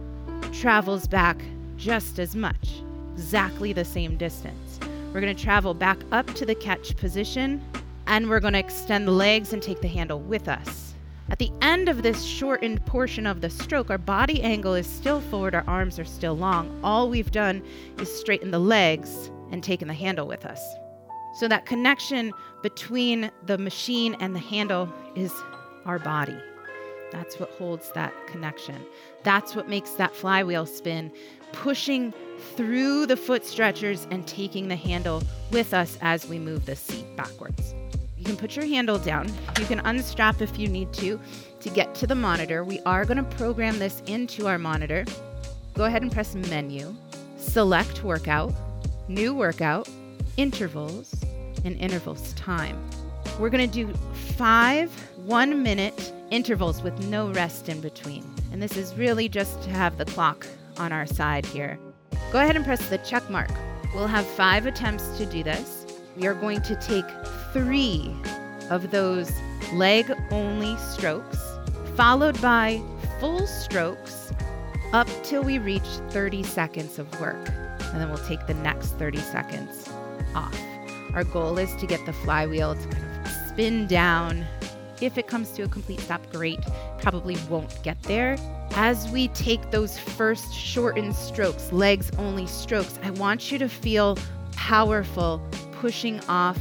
travels 0.54 1.06
back 1.06 1.42
just 1.76 2.18
as 2.18 2.34
much, 2.34 2.82
exactly 3.14 3.74
the 3.74 3.86
same 3.86 4.16
distance. 4.16 4.80
We're 5.14 5.20
going 5.20 5.36
to 5.36 5.44
travel 5.44 5.74
back 5.74 5.98
up 6.14 6.28
to 6.36 6.46
the 6.46 6.56
catch 6.56 6.96
position 6.96 7.62
and 8.08 8.30
we're 8.30 8.40
going 8.40 8.54
to 8.54 8.60
extend 8.60 9.06
the 9.06 9.12
legs 9.12 9.52
and 9.52 9.62
take 9.62 9.82
the 9.82 9.90
handle 9.90 10.22
with 10.22 10.48
us. 10.48 10.87
At 11.30 11.40
the 11.40 11.52
end 11.62 11.90
of 11.90 12.04
this 12.04 12.24
shortened 12.24 12.86
portion 12.86 13.28
of 13.28 13.42
the 13.42 13.50
stroke, 13.50 13.90
our 13.90 13.98
body 13.98 14.42
angle 14.42 14.74
is 14.76 14.88
still 14.88 15.20
forward, 15.20 15.54
our 15.54 15.66
arms 15.68 16.00
are 16.00 16.06
still 16.06 16.38
long. 16.38 16.80
All 16.84 17.10
we've 17.10 17.32
done 17.32 17.62
is 18.00 18.13
straighten 18.20 18.52
the 18.52 18.60
legs 18.60 19.30
and 19.52 19.62
taken 19.62 19.90
the 19.90 19.94
handle 19.94 20.26
with 20.26 20.46
us. 20.46 20.62
So 21.38 21.50
that 21.50 21.66
connection 21.66 22.32
between 22.63 23.30
the 23.46 23.58
machine 23.58 24.16
and 24.22 24.34
the 24.34 24.40
handle 24.40 24.92
is 25.16 25.34
our 25.86 26.00
body. 26.00 26.38
That's 27.12 27.40
what 27.40 27.50
holds 27.52 27.92
that 27.92 28.13
connection. 28.28 28.86
That's 29.24 29.54
what 29.56 29.70
makes 29.70 29.92
that 29.92 30.16
flywheel 30.16 30.66
spin, 30.66 31.12
pushing 31.52 32.13
through 32.56 33.06
the 33.06 33.18
foot 33.18 33.46
stretchers 33.46 34.08
and 34.12 34.26
taking 34.28 34.70
the 34.70 34.76
handle 34.76 35.24
with 35.52 35.74
us 35.74 35.98
as 36.02 36.28
we 36.28 36.40
move 36.40 36.66
the 36.66 36.76
seat 36.76 37.06
backwards. 37.16 37.74
Can 38.28 38.36
put 38.36 38.58
your 38.58 38.66
handle 38.66 38.98
down. 38.98 39.32
You 39.58 39.66
can 39.68 39.80
unstrap 39.86 40.42
if 40.42 40.60
you 40.60 40.68
need 40.68 40.92
to 40.96 41.18
to 41.62 41.70
get 41.70 41.96
to 41.96 42.06
the 42.06 42.13
monitor. 42.13 42.62
We 42.66 42.82
are 42.82 43.06
going 43.06 43.16
to 43.16 43.38
program 43.38 43.80
this 43.80 44.02
into 44.06 44.48
our 44.48 44.60
monitor. 44.60 45.06
Go 45.76 45.86
ahead 45.86 46.02
and 46.02 46.12
press 46.12 46.36
menu, 46.36 46.94
select 47.38 48.04
workout, 48.04 48.54
new 49.08 49.34
workout, 49.34 49.88
intervals, 50.36 51.16
and 51.63 51.78
intervals 51.78 52.34
time. 52.34 52.78
We're 53.40 53.50
going 53.50 53.66
to 53.70 53.86
do 53.86 53.94
five 54.36 54.92
one 55.26 55.63
minute 55.63 56.12
intervals 56.30 56.82
with 56.82 57.00
no 57.08 57.32
rest 57.32 57.70
in 57.70 57.80
between. 57.80 58.26
And 58.52 58.62
this 58.62 58.76
is 58.76 58.94
really 58.96 59.30
just 59.30 59.62
to 59.62 59.70
have 59.70 59.98
the 59.98 60.04
clock 60.04 60.46
on 60.76 60.92
our 60.92 61.06
side 61.06 61.46
here. 61.46 61.80
Go 62.34 62.42
ahead 62.42 62.58
and 62.58 62.66
press 62.66 62.90
the 62.90 62.98
check 62.98 63.30
mark. 63.30 63.52
We'll 63.96 64.08
have 64.08 64.26
five 64.26 64.66
attempts 64.66 65.18
to 65.18 65.26
do 65.26 65.44
this. 65.44 65.86
We 66.18 66.28
are 66.28 66.34
going 66.34 66.62
to 66.63 66.76
take 66.76 67.06
three 67.54 68.14
of 68.70 68.92
those 68.92 69.32
leg 69.74 70.12
only 70.32 70.78
strokes, 70.78 71.40
followed 71.96 72.40
by 72.42 72.82
full 73.20 73.46
strokes 73.48 74.32
up 74.94 75.08
till 75.24 75.44
we 75.44 75.60
reach 75.60 75.88
30 76.10 76.44
seconds 76.44 77.00
of 77.00 77.20
work. 77.20 77.50
And 77.92 78.02
then 78.02 78.10
we'll 78.10 78.26
take 78.26 78.46
the 78.48 78.54
next 78.56 78.94
30 78.94 79.20
seconds 79.20 79.90
off. 80.36 80.58
Our 81.14 81.24
goal 81.24 81.58
is 81.58 81.74
to 81.76 81.88
get 81.88 82.06
the 82.06 82.14
flywheel 82.14 82.76
to 82.76 82.88
kind 82.90 83.26
of 83.26 83.32
spin 83.50 83.88
down. 83.88 84.46
If 85.02 85.18
it 85.18 85.28
comes 85.28 85.52
to 85.52 85.64
a 85.64 85.68
complete 85.68 86.00
stop, 86.00 86.22
great. 86.32 86.60
Probably 87.00 87.38
won't 87.50 87.82
get 87.84 88.02
there. 88.04 88.38
As 88.72 89.10
we 89.10 89.30
take 89.30 89.72
those 89.72 89.98
first 89.98 90.54
shortened 90.54 91.16
strokes, 91.16 91.72
legs 91.72 92.12
only 92.18 92.46
strokes, 92.46 93.00
I 93.04 93.12
want 93.12 93.52
you 93.52 93.58
to 93.60 93.70
feel 93.70 94.18
powerful 94.52 95.42
pushing 95.72 96.20
off 96.28 96.60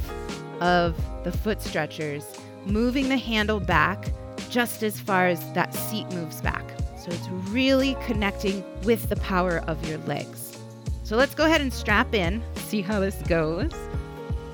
of 0.61 0.95
the 1.23 1.31
foot 1.31 1.61
stretchers, 1.61 2.25
moving 2.65 3.09
the 3.09 3.17
handle 3.17 3.59
back 3.59 4.11
just 4.49 4.83
as 4.83 4.99
far 4.99 5.27
as 5.27 5.39
that 5.53 5.73
seat 5.73 6.07
moves 6.13 6.41
back. 6.41 6.63
So 6.97 7.11
it's 7.11 7.27
really 7.49 7.95
connecting 8.05 8.63
with 8.83 9.09
the 9.09 9.15
power 9.17 9.59
of 9.67 9.87
your 9.87 9.97
legs. 9.99 10.57
So 11.03 11.15
let's 11.15 11.35
go 11.35 11.45
ahead 11.45 11.61
and 11.61 11.73
strap 11.73 12.13
in, 12.13 12.43
see 12.55 12.81
how 12.81 12.99
this 12.99 13.15
goes. 13.23 13.71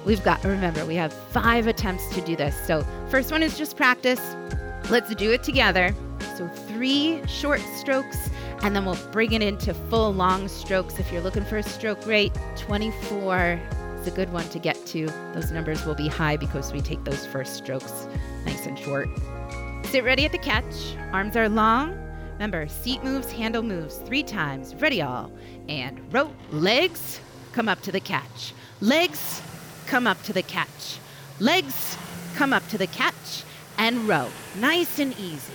We've 0.06 0.24
got, 0.24 0.44
remember, 0.44 0.86
we 0.86 0.96
have 0.96 1.14
five 1.14 1.66
attempts 1.68 2.14
to 2.14 2.22
do 2.22 2.36
this. 2.36 2.56
So, 2.68 2.86
first 3.10 3.32
one 3.32 3.42
is 3.42 3.58
just 3.58 3.78
practice. 3.78 4.20
Let's 4.90 5.16
do 5.16 5.32
it 5.32 5.44
together. 5.44 5.96
So, 6.38 6.48
three 6.68 7.26
short 7.26 7.62
strokes, 7.78 8.30
and 8.62 8.76
then 8.76 8.86
we'll 8.86 9.00
bring 9.12 9.32
it 9.32 9.42
into 9.42 9.74
full 9.74 10.14
long 10.14 10.50
strokes. 10.50 11.00
If 11.00 11.12
you're 11.12 11.22
looking 11.22 11.46
for 11.46 11.58
a 11.58 11.64
stroke 11.64 12.06
rate, 12.06 12.38
24 12.58 13.60
is 14.04 14.12
a 14.12 14.16
good 14.16 14.34
one 14.34 14.48
to 14.50 14.60
get 14.60 14.86
to. 14.86 15.08
Those 15.34 15.52
numbers 15.52 15.86
will 15.86 15.96
be 15.96 16.10
high 16.10 16.36
because 16.36 16.74
we 16.74 16.82
take 16.82 17.04
those 17.06 17.26
first 17.26 17.56
strokes 17.56 18.06
nice 18.46 18.66
and 18.66 18.78
short. 18.78 19.08
Sit 19.86 20.04
ready 20.04 20.26
at 20.26 20.34
the 20.34 20.38
catch. 20.38 20.98
Arms 21.14 21.38
are 21.38 21.48
long. 21.48 21.98
Remember, 22.34 22.68
seat 22.68 23.02
moves, 23.04 23.32
handle 23.32 23.64
moves 23.64 23.98
three 23.98 24.24
times. 24.24 24.76
Ready 24.76 25.02
all. 25.02 25.32
And 25.70 26.02
row. 26.14 26.34
Legs 26.52 27.22
come 27.54 27.70
up 27.70 27.82
to 27.84 27.92
the 27.94 28.02
catch. 28.02 28.54
Legs 28.82 29.42
come 29.86 30.06
up 30.06 30.22
to 30.24 30.34
the 30.34 30.44
catch. 30.44 31.00
Legs 31.40 31.98
come 32.36 32.52
up 32.52 32.68
to 32.70 32.78
the 32.78 32.88
catch 32.88 33.44
and 33.78 34.08
row. 34.08 34.28
Nice 34.60 35.00
and 35.00 35.18
easy. 35.18 35.54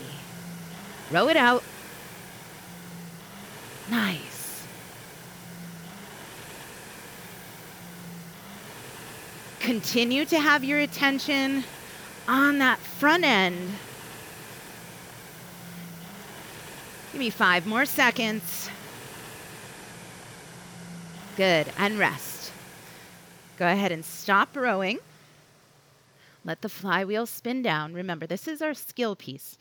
Row 1.11 1.29
it 1.29 1.37
out. 1.37 1.63
Nice. 3.91 4.28
Continue 9.61 10.25
to 10.27 10.39
have 10.39 10.65
your 10.65 10.79
attention 10.79 11.65
on 12.27 12.59
that 12.59 12.79
front 12.79 13.25
end. 13.25 13.71
Give 17.13 17.19
me 17.19 17.31
five 17.31 17.67
more 17.67 17.85
seconds. 17.85 18.69
Good. 21.37 21.67
And 21.79 21.99
rest. 21.99 22.53
Go 23.57 23.67
ahead 23.67 23.93
and 23.93 24.05
stop 24.05 24.57
rowing. 24.57 24.99
Let 26.45 26.63
the 26.63 26.69
flywheel 26.69 27.27
spin 27.27 27.63
down. 27.63 27.93
Remember, 27.93 28.27
this 28.27 28.47
is 28.47 28.63
our 28.63 28.75
skill 28.75 29.17
piece. 29.17 29.59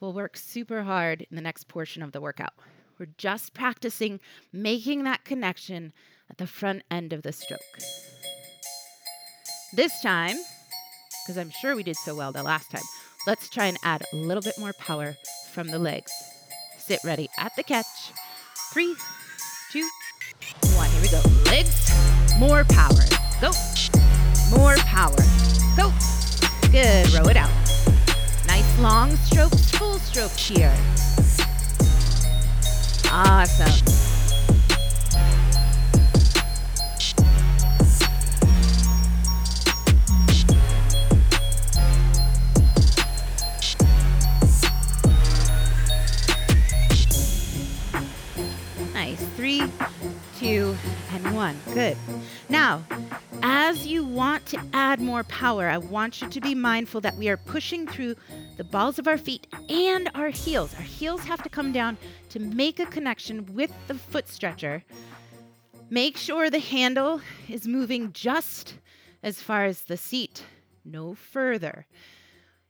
We'll 0.00 0.12
work 0.12 0.36
super 0.36 0.82
hard 0.82 1.26
in 1.30 1.36
the 1.36 1.42
next 1.42 1.68
portion 1.68 2.02
of 2.02 2.12
the 2.12 2.20
workout. 2.20 2.54
We're 2.98 3.06
just 3.16 3.54
practicing 3.54 4.20
making 4.52 5.04
that 5.04 5.24
connection 5.24 5.92
at 6.30 6.38
the 6.38 6.46
front 6.46 6.82
end 6.90 7.12
of 7.12 7.22
the 7.22 7.32
stroke. 7.32 7.60
This 9.74 10.00
time, 10.02 10.36
because 11.24 11.36
I'm 11.36 11.50
sure 11.50 11.74
we 11.74 11.82
did 11.82 11.96
so 11.96 12.14
well 12.14 12.30
the 12.30 12.44
last 12.44 12.70
time, 12.70 12.84
let's 13.26 13.48
try 13.48 13.66
and 13.66 13.76
add 13.82 14.04
a 14.12 14.16
little 14.16 14.40
bit 14.40 14.56
more 14.56 14.72
power 14.72 15.16
from 15.50 15.66
the 15.66 15.80
legs. 15.80 16.12
Sit 16.78 17.00
ready 17.02 17.28
at 17.36 17.56
the 17.56 17.64
catch. 17.64 18.12
Three, 18.72 18.94
two, 19.72 19.88
one. 20.76 20.88
Here 20.90 21.02
we 21.02 21.08
go. 21.08 21.20
Legs, 21.50 21.90
more 22.38 22.62
power. 22.68 23.02
Go. 23.40 23.50
More 24.56 24.76
power. 24.76 25.16
Go. 25.76 25.92
Good. 26.70 27.12
Row 27.12 27.28
it 27.28 27.36
out. 27.36 27.50
Nice 28.46 28.78
long 28.78 29.16
strokes, 29.16 29.72
full 29.72 29.98
strokes 29.98 30.46
here. 30.46 30.72
Awesome. 33.10 34.13
Three, 49.36 49.62
two, 50.38 50.76
and 51.12 51.34
one. 51.34 51.56
Good. 51.72 51.96
Now, 52.48 52.84
as 53.42 53.86
you 53.86 54.04
want 54.04 54.46
to 54.46 54.60
add 54.72 55.00
more 55.00 55.24
power, 55.24 55.68
I 55.68 55.78
want 55.78 56.22
you 56.22 56.28
to 56.28 56.40
be 56.40 56.54
mindful 56.54 57.00
that 57.00 57.16
we 57.16 57.28
are 57.28 57.36
pushing 57.36 57.86
through 57.86 58.14
the 58.56 58.64
balls 58.64 58.98
of 58.98 59.08
our 59.08 59.18
feet 59.18 59.46
and 59.68 60.08
our 60.14 60.28
heels. 60.28 60.72
Our 60.74 60.82
heels 60.82 61.22
have 61.22 61.42
to 61.42 61.48
come 61.48 61.72
down 61.72 61.98
to 62.30 62.38
make 62.38 62.78
a 62.78 62.86
connection 62.86 63.52
with 63.54 63.72
the 63.88 63.94
foot 63.94 64.28
stretcher. 64.28 64.84
Make 65.90 66.16
sure 66.16 66.48
the 66.48 66.60
handle 66.60 67.20
is 67.48 67.66
moving 67.66 68.12
just 68.12 68.74
as 69.22 69.42
far 69.42 69.64
as 69.64 69.82
the 69.82 69.96
seat, 69.96 70.44
no 70.84 71.14
further. 71.14 71.86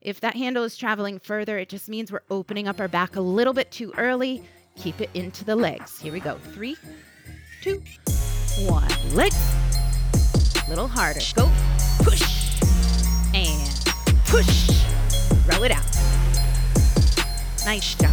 If 0.01 0.21
that 0.21 0.37
handle 0.37 0.65
is 0.65 0.77
traveling 0.77 1.19
further, 1.19 1.59
it 1.59 1.69
just 1.69 1.89
means 1.89 2.11
we're 2.11 2.21
opening 2.31 2.69
up 2.69 2.81
our 2.81 2.89
back 2.89 3.17
a 3.17 3.21
little 3.21 3.53
bit 3.53 3.71
too 3.71 3.93
early. 3.97 4.43
Keep 4.77 5.01
it 5.01 5.11
into 5.15 5.45
the 5.45 5.57
legs. 5.57 5.99
Here 5.99 6.13
we 6.13 6.21
go. 6.21 6.37
Three, 6.37 6.77
two, 7.63 7.83
one. 8.69 8.89
Legs. 9.13 9.37
Little 10.69 10.89
harder. 10.89 11.21
Go. 11.35 11.51
Push. 12.03 12.61
And 13.35 13.69
push. 14.27 14.69
Row 15.47 15.63
it 15.63 15.71
out. 15.71 15.85
Nice 17.65 17.95
job. 17.95 18.11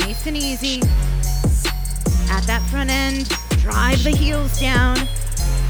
Nice 0.00 0.26
and 0.26 0.36
easy. 0.36 0.80
At 2.30 2.44
that 2.46 2.62
front 2.70 2.90
end, 2.90 3.28
drive 3.60 4.02
the 4.04 4.10
heels 4.10 4.58
down. 4.58 4.96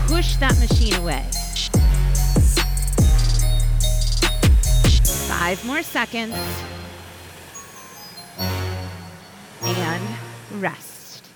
Push 0.07 0.37
that 0.37 0.57
machine 0.59 0.95
away. 0.95 1.25
Five 5.38 5.64
more 5.66 5.83
seconds. 5.83 6.35
And 8.38 10.09
rest. 10.53 11.27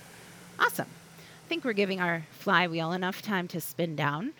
Awesome. 0.57 0.87
I 0.87 1.47
think 1.47 1.63
we're 1.63 1.73
giving 1.73 1.99
our 1.99 2.25
flywheel 2.31 2.93
enough 2.93 3.21
time 3.21 3.47
to 3.49 3.61
spin 3.61 3.95
down, 3.95 4.33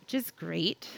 which 0.00 0.14
is 0.14 0.30
great. 0.32 0.88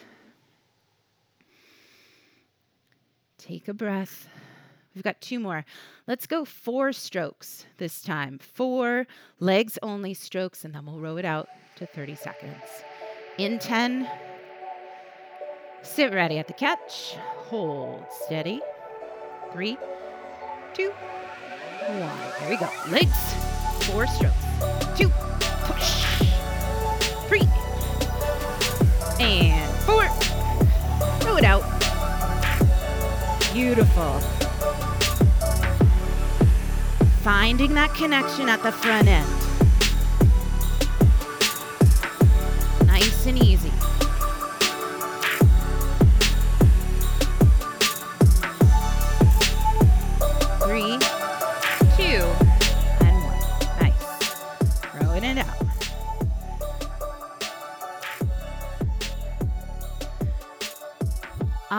Take 3.36 3.68
a 3.68 3.74
breath. 3.74 4.28
We've 4.94 5.04
got 5.04 5.20
two 5.20 5.40
more. 5.40 5.64
Let's 6.06 6.26
go 6.26 6.46
four 6.46 6.92
strokes 6.92 7.66
this 7.76 8.00
time. 8.00 8.38
Four 8.38 9.06
legs 9.40 9.76
only 9.82 10.14
strokes, 10.14 10.64
and 10.64 10.72
then 10.72 10.86
we'll 10.86 11.00
row 11.00 11.18
it 11.18 11.26
out 11.26 11.48
to 11.76 11.84
30 11.84 12.14
seconds. 12.14 12.62
In 13.36 13.58
10, 13.58 14.08
sit 15.82 16.14
ready 16.14 16.38
at 16.38 16.46
the 16.46 16.54
catch, 16.54 17.16
hold 17.48 18.04
steady. 18.24 18.60
Three, 19.52 19.78
two, 20.74 20.90
one. 20.90 22.18
Here 22.40 22.50
we 22.50 22.56
go. 22.56 22.68
Legs, 22.90 23.34
four 23.84 24.06
strokes. 24.08 24.34
Two, 24.98 25.08
push. 25.64 26.04
Three, 27.28 27.48
and 29.20 29.72
four. 29.84 30.08
Throw 31.20 31.36
it 31.36 31.44
out. 31.44 31.62
Beautiful. 33.52 34.20
Finding 37.22 37.74
that 37.74 37.94
connection 37.94 38.48
at 38.48 38.62
the 38.62 38.72
front 38.72 39.08
end. 39.08 39.28
Nice 42.86 43.26
and 43.26 43.42
easy. 43.42 43.72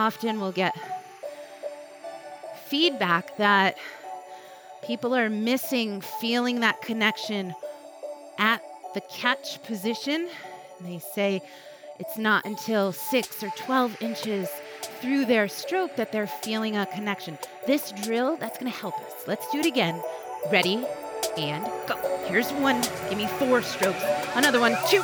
Often 0.08 0.40
we'll 0.40 0.52
get 0.52 0.74
feedback 2.64 3.36
that 3.36 3.76
people 4.82 5.14
are 5.14 5.28
missing 5.28 6.00
feeling 6.00 6.60
that 6.60 6.80
connection 6.80 7.54
at 8.38 8.62
the 8.94 9.02
catch 9.02 9.62
position. 9.64 10.30
They 10.80 10.98
say 10.98 11.42
it's 12.00 12.16
not 12.16 12.46
until 12.46 12.90
six 12.90 13.42
or 13.42 13.50
12 13.58 14.00
inches 14.00 14.48
through 15.02 15.26
their 15.26 15.46
stroke 15.46 15.96
that 15.96 16.10
they're 16.10 16.26
feeling 16.26 16.78
a 16.78 16.86
connection. 16.86 17.36
This 17.66 17.92
drill, 17.92 18.38
that's 18.38 18.56
gonna 18.56 18.70
help 18.70 18.98
us. 19.00 19.12
Let's 19.26 19.46
do 19.52 19.58
it 19.58 19.66
again. 19.66 20.02
Ready 20.50 20.86
and 21.36 21.66
go. 21.86 21.96
Here's 22.28 22.50
one. 22.52 22.80
Give 23.10 23.18
me 23.18 23.26
four 23.26 23.60
strokes. 23.60 24.02
Another 24.34 24.58
one, 24.58 24.74
two. 24.88 25.02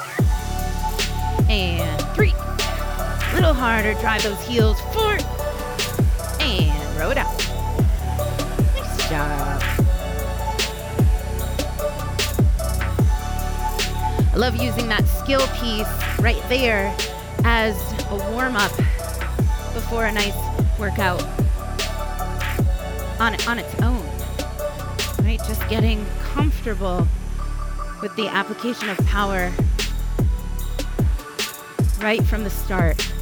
And 1.51 2.01
three. 2.14 2.33
Little 3.35 3.53
harder. 3.53 3.94
Drive 3.94 4.23
those 4.23 4.40
heels. 4.47 4.81
forward. 4.92 5.23
And 6.40 6.99
row 6.99 7.11
it 7.11 7.18
out. 7.18 7.37
Nice 8.75 9.09
job. 9.11 9.62
I 14.33 14.37
love 14.37 14.57
using 14.57 14.88
that 14.88 15.07
skill 15.07 15.47
piece 15.59 15.87
right 16.20 16.42
there 16.49 16.94
as 17.44 17.77
a 18.11 18.16
warm 18.33 18.57
up 18.57 18.73
before 19.75 20.07
a 20.07 20.12
nice 20.12 20.35
workout 20.79 21.23
on, 23.20 23.35
on 23.47 23.59
its 23.59 23.75
own. 23.83 24.05
Right? 25.25 25.40
Just 25.47 25.68
getting 25.68 26.05
comfortable 26.23 27.07
with 28.03 28.14
the 28.16 28.29
application 28.29 28.88
of 28.88 28.99
power 29.07 29.53
right 32.01 32.23
from 32.25 32.44
the 32.44 32.51
start. 32.51 33.13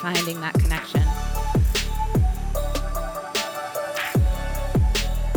Finding 0.00 0.40
that 0.40 0.54
connection. 0.54 1.02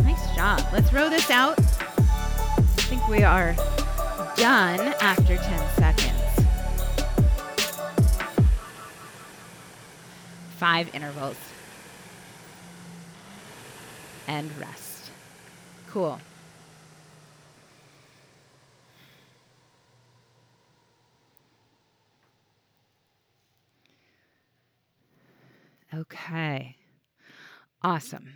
Nice 0.05 0.35
job. 0.35 0.61
Let's 0.71 0.93
row 0.93 1.09
this 1.09 1.29
out. 1.29 1.59
I 1.59 2.61
think 2.87 3.05
we 3.09 3.23
are 3.23 3.55
done 4.37 4.79
after 5.01 5.35
10 5.35 5.75
seconds. 5.75 6.13
Five 10.57 10.95
intervals. 10.95 11.35
And 14.27 14.49
rest. 14.57 15.11
Cool. 15.89 16.19
Okay. 25.93 26.75
Awesome. 27.83 28.29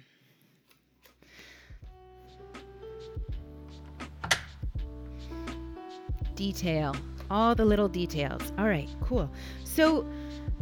Detail, 6.36 6.96
all 7.32 7.56
the 7.56 7.64
little 7.64 7.88
details. 7.88 8.52
All 8.58 8.68
right, 8.68 8.90
cool. 9.02 9.32
So, 9.64 10.06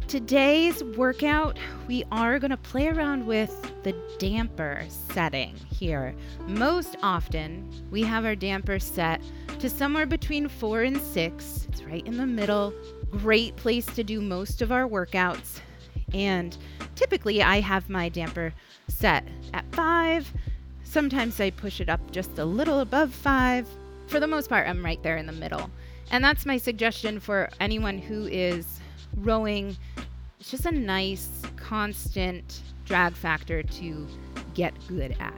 today's 0.07 0.83
workout, 0.83 1.57
we 1.87 2.03
are 2.11 2.37
going 2.37 2.51
to 2.51 2.57
play 2.57 2.87
around 2.87 3.25
with 3.25 3.51
the 3.83 3.93
damper 4.19 4.83
setting 4.87 5.55
here. 5.69 6.15
Most 6.47 6.95
often, 7.01 7.67
we 7.89 8.03
have 8.03 8.23
our 8.23 8.35
damper 8.35 8.77
set 8.77 9.19
to 9.59 9.69
somewhere 9.69 10.05
between 10.05 10.47
four 10.47 10.83
and 10.83 11.01
six. 11.01 11.67
It's 11.69 11.81
right 11.83 12.05
in 12.05 12.17
the 12.17 12.27
middle. 12.27 12.71
Great 13.09 13.55
place 13.55 13.87
to 13.87 14.03
do 14.03 14.21
most 14.21 14.61
of 14.61 14.71
our 14.71 14.87
workouts. 14.87 15.59
And 16.15 16.57
typically, 16.95 17.43
I 17.43 17.59
have 17.59 17.89
my 17.89 18.07
damper 18.07 18.53
set 18.87 19.27
at 19.53 19.65
five. 19.73 20.31
Sometimes 20.85 21.41
I 21.41 21.49
push 21.49 21.81
it 21.81 21.89
up 21.89 21.99
just 22.11 22.39
a 22.39 22.45
little 22.45 22.79
above 22.79 23.13
five. 23.13 23.67
For 24.07 24.21
the 24.21 24.27
most 24.27 24.47
part, 24.47 24.65
I'm 24.65 24.83
right 24.83 25.01
there 25.03 25.17
in 25.17 25.25
the 25.25 25.33
middle. 25.33 25.69
And 26.11 26.23
that's 26.23 26.45
my 26.45 26.57
suggestion 26.57 27.19
for 27.19 27.49
anyone 27.59 27.97
who 27.97 28.27
is 28.27 28.79
rowing. 29.17 29.75
It's 30.39 30.51
just 30.51 30.65
a 30.65 30.71
nice, 30.71 31.41
constant 31.57 32.61
drag 32.85 33.13
factor 33.13 33.61
to 33.61 34.07
get 34.53 34.73
good 34.87 35.17
at. 35.19 35.33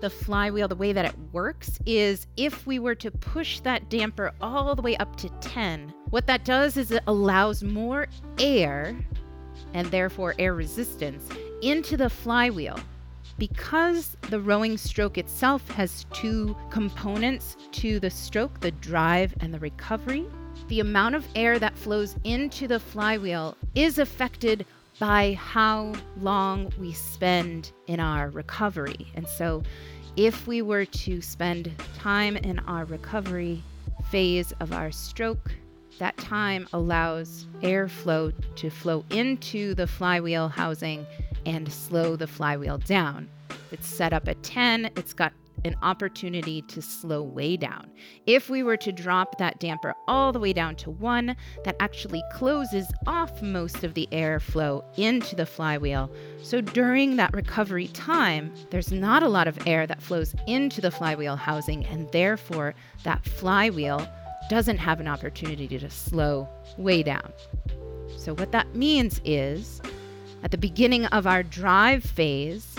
The 0.00 0.08
flywheel, 0.08 0.68
the 0.68 0.74
way 0.74 0.94
that 0.94 1.04
it 1.04 1.14
works 1.32 1.78
is 1.84 2.26
if 2.38 2.66
we 2.66 2.78
were 2.78 2.94
to 2.94 3.10
push 3.10 3.60
that 3.60 3.90
damper 3.90 4.32
all 4.40 4.74
the 4.74 4.82
way 4.82 4.96
up 4.96 5.16
to 5.16 5.28
10, 5.40 5.92
what 6.08 6.26
that 6.28 6.46
does 6.46 6.78
is 6.78 6.90
it 6.90 7.02
allows 7.06 7.62
more 7.62 8.08
air 8.38 8.96
and 9.74 9.86
therefore 9.88 10.34
air 10.38 10.54
resistance 10.54 11.28
into 11.62 11.96
the 11.96 12.10
flywheel. 12.10 12.78
Because 13.38 14.16
the 14.30 14.40
rowing 14.40 14.76
stroke 14.76 15.18
itself 15.18 15.66
has 15.70 16.04
two 16.12 16.56
components 16.70 17.56
to 17.72 17.98
the 17.98 18.10
stroke 18.10 18.60
the 18.60 18.70
drive 18.72 19.34
and 19.40 19.52
the 19.52 19.58
recovery, 19.58 20.26
the 20.68 20.80
amount 20.80 21.14
of 21.14 21.26
air 21.34 21.58
that 21.58 21.76
flows 21.76 22.16
into 22.24 22.68
the 22.68 22.78
flywheel 22.78 23.56
is 23.74 23.98
affected 23.98 24.66
by 24.98 25.34
how 25.34 25.94
long 26.20 26.72
we 26.78 26.92
spend 26.92 27.72
in 27.86 27.98
our 27.98 28.30
recovery. 28.30 29.10
And 29.14 29.26
so, 29.26 29.62
if 30.16 30.46
we 30.46 30.60
were 30.60 30.84
to 30.84 31.22
spend 31.22 31.72
time 31.98 32.36
in 32.36 32.58
our 32.60 32.84
recovery 32.84 33.62
phase 34.10 34.52
of 34.60 34.72
our 34.72 34.90
stroke, 34.90 35.50
that 35.98 36.16
time 36.16 36.68
allows 36.72 37.46
airflow 37.60 38.32
to 38.56 38.70
flow 38.70 39.04
into 39.10 39.74
the 39.74 39.86
flywheel 39.86 40.48
housing 40.48 41.06
and 41.46 41.72
slow 41.72 42.16
the 42.16 42.26
flywheel 42.26 42.78
down. 42.78 43.28
It's 43.70 43.86
set 43.86 44.12
up 44.12 44.28
at 44.28 44.42
10, 44.42 44.90
it's 44.96 45.12
got 45.12 45.32
an 45.64 45.76
opportunity 45.82 46.62
to 46.62 46.82
slow 46.82 47.22
way 47.22 47.56
down. 47.56 47.90
If 48.26 48.50
we 48.50 48.62
were 48.62 48.76
to 48.78 48.92
drop 48.92 49.38
that 49.38 49.60
damper 49.60 49.94
all 50.08 50.32
the 50.32 50.40
way 50.40 50.52
down 50.52 50.76
to 50.76 50.90
one, 50.90 51.36
that 51.64 51.76
actually 51.78 52.22
closes 52.32 52.86
off 53.06 53.42
most 53.42 53.84
of 53.84 53.94
the 53.94 54.08
airflow 54.10 54.82
into 54.98 55.36
the 55.36 55.46
flywheel. 55.46 56.10
So 56.42 56.60
during 56.60 57.16
that 57.16 57.32
recovery 57.32 57.88
time, 57.88 58.52
there's 58.70 58.92
not 58.92 59.22
a 59.22 59.28
lot 59.28 59.46
of 59.46 59.66
air 59.66 59.86
that 59.86 60.02
flows 60.02 60.34
into 60.46 60.80
the 60.80 60.90
flywheel 60.90 61.36
housing, 61.36 61.86
and 61.86 62.10
therefore 62.10 62.74
that 63.04 63.24
flywheel 63.24 64.08
doesn't 64.48 64.78
have 64.78 65.00
an 65.00 65.08
opportunity 65.08 65.66
to 65.68 65.90
slow 65.90 66.48
way 66.76 67.02
down. 67.02 67.32
So, 68.16 68.34
what 68.34 68.52
that 68.52 68.74
means 68.74 69.20
is 69.24 69.80
at 70.42 70.50
the 70.50 70.58
beginning 70.58 71.06
of 71.06 71.26
our 71.26 71.42
drive 71.42 72.04
phase, 72.04 72.76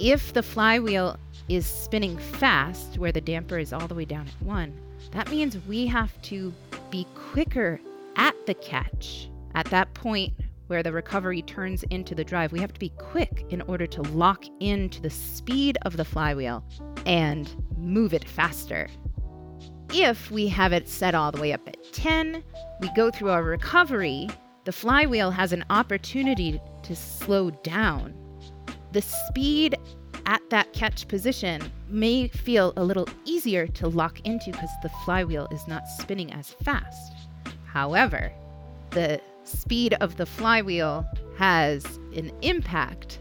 if 0.00 0.32
the 0.32 0.42
flywheel 0.42 1.18
is 1.48 1.66
spinning 1.66 2.18
fast, 2.18 2.98
where 2.98 3.12
the 3.12 3.20
damper 3.20 3.58
is 3.58 3.72
all 3.72 3.86
the 3.86 3.94
way 3.94 4.04
down 4.04 4.26
at 4.26 4.46
one, 4.46 4.72
that 5.12 5.30
means 5.30 5.56
we 5.66 5.86
have 5.86 6.20
to 6.22 6.52
be 6.90 7.06
quicker 7.14 7.80
at 8.16 8.34
the 8.46 8.54
catch. 8.54 9.28
At 9.54 9.66
that 9.66 9.94
point 9.94 10.34
where 10.66 10.82
the 10.82 10.92
recovery 10.92 11.42
turns 11.42 11.84
into 11.84 12.14
the 12.14 12.24
drive, 12.24 12.52
we 12.52 12.60
have 12.60 12.72
to 12.72 12.80
be 12.80 12.90
quick 12.98 13.46
in 13.50 13.62
order 13.62 13.86
to 13.86 14.02
lock 14.02 14.44
into 14.60 15.00
the 15.00 15.10
speed 15.10 15.78
of 15.82 15.96
the 15.96 16.04
flywheel 16.04 16.64
and 17.06 17.50
move 17.76 18.12
it 18.12 18.28
faster. 18.28 18.88
If 19.92 20.30
we 20.30 20.48
have 20.48 20.72
it 20.72 20.88
set 20.88 21.14
all 21.14 21.32
the 21.32 21.40
way 21.40 21.52
up 21.52 21.66
at 21.66 21.92
10, 21.92 22.42
we 22.80 22.90
go 22.94 23.10
through 23.10 23.30
our 23.30 23.42
recovery, 23.42 24.28
the 24.64 24.72
flywheel 24.72 25.30
has 25.30 25.52
an 25.52 25.64
opportunity 25.70 26.60
to 26.82 26.96
slow 26.96 27.50
down. 27.50 28.14
The 28.92 29.02
speed 29.02 29.76
at 30.26 30.42
that 30.50 30.72
catch 30.72 31.06
position 31.06 31.62
may 31.88 32.28
feel 32.28 32.72
a 32.76 32.84
little 32.84 33.08
easier 33.24 33.66
to 33.68 33.88
lock 33.88 34.20
into 34.26 34.50
because 34.50 34.70
the 34.82 34.90
flywheel 35.04 35.46
is 35.52 35.66
not 35.68 35.86
spinning 35.86 36.32
as 36.32 36.50
fast. 36.50 37.12
However, 37.66 38.32
the 38.90 39.20
speed 39.44 39.94
of 40.00 40.16
the 40.16 40.26
flywheel 40.26 41.06
has 41.38 41.84
an 42.16 42.32
impact 42.42 43.20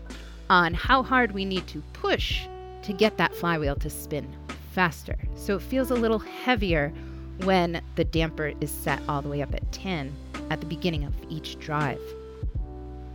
on 0.50 0.74
how 0.74 1.04
hard 1.04 1.32
we 1.32 1.46
need 1.46 1.68
to 1.68 1.84
push 1.94 2.48
to 2.82 2.94
get 2.94 3.18
that 3.18 3.36
flywheel 3.36 3.76
to 3.76 3.90
spin 3.90 4.36
faster. 4.76 5.18
So 5.36 5.56
it 5.56 5.62
feels 5.62 5.90
a 5.90 5.96
little 5.96 6.20
heavier 6.20 6.94
when 7.44 7.82
the 7.96 8.04
damper 8.04 8.52
is 8.60 8.70
set 8.70 9.02
all 9.08 9.22
the 9.22 9.30
way 9.30 9.42
up 9.42 9.56
at 9.56 9.72
10 9.72 10.14
at 10.50 10.60
the 10.60 10.66
beginning 10.66 11.06
of 11.06 11.14
each 11.30 11.58
drive. 11.60 12.02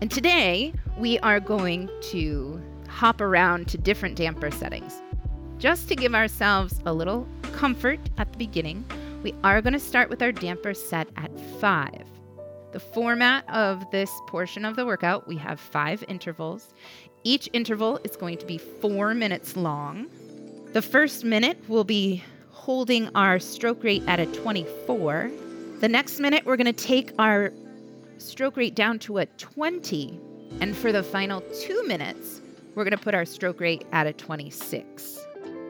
And 0.00 0.10
today 0.10 0.72
we 0.98 1.18
are 1.18 1.38
going 1.38 1.90
to 2.04 2.60
hop 2.88 3.20
around 3.20 3.68
to 3.68 3.78
different 3.78 4.16
damper 4.16 4.50
settings. 4.50 5.02
Just 5.58 5.88
to 5.88 5.94
give 5.94 6.14
ourselves 6.14 6.80
a 6.86 6.94
little 6.94 7.28
comfort 7.52 8.00
at 8.16 8.32
the 8.32 8.38
beginning, 8.38 8.82
we 9.22 9.34
are 9.44 9.60
going 9.60 9.74
to 9.74 9.78
start 9.78 10.08
with 10.08 10.22
our 10.22 10.32
damper 10.32 10.72
set 10.72 11.08
at 11.18 11.30
5. 11.60 11.90
The 12.72 12.80
format 12.80 13.44
of 13.50 13.84
this 13.90 14.10
portion 14.28 14.64
of 14.64 14.76
the 14.76 14.86
workout, 14.86 15.28
we 15.28 15.36
have 15.36 15.60
five 15.60 16.02
intervals. 16.08 16.72
Each 17.22 17.48
interval 17.52 17.98
is 18.04 18.16
going 18.16 18.38
to 18.38 18.46
be 18.46 18.56
four 18.56 19.12
minutes 19.12 19.56
long. 19.56 20.06
The 20.72 20.82
first 20.82 21.24
minute 21.24 21.58
we'll 21.66 21.82
be 21.82 22.22
holding 22.50 23.08
our 23.16 23.40
stroke 23.40 23.82
rate 23.82 24.04
at 24.06 24.20
a 24.20 24.26
24. 24.26 25.28
The 25.80 25.88
next 25.88 26.20
minute, 26.20 26.46
we're 26.46 26.56
going 26.56 26.72
to 26.72 26.72
take 26.72 27.10
our 27.18 27.52
stroke 28.18 28.56
rate 28.56 28.76
down 28.76 29.00
to 29.00 29.18
a 29.18 29.26
20. 29.26 30.20
And 30.60 30.76
for 30.76 30.92
the 30.92 31.02
final 31.02 31.40
two 31.60 31.84
minutes, 31.88 32.40
we're 32.76 32.84
going 32.84 32.96
to 32.96 33.02
put 33.02 33.16
our 33.16 33.24
stroke 33.24 33.60
rate 33.60 33.84
at 33.90 34.06
a 34.06 34.12
26. 34.12 35.18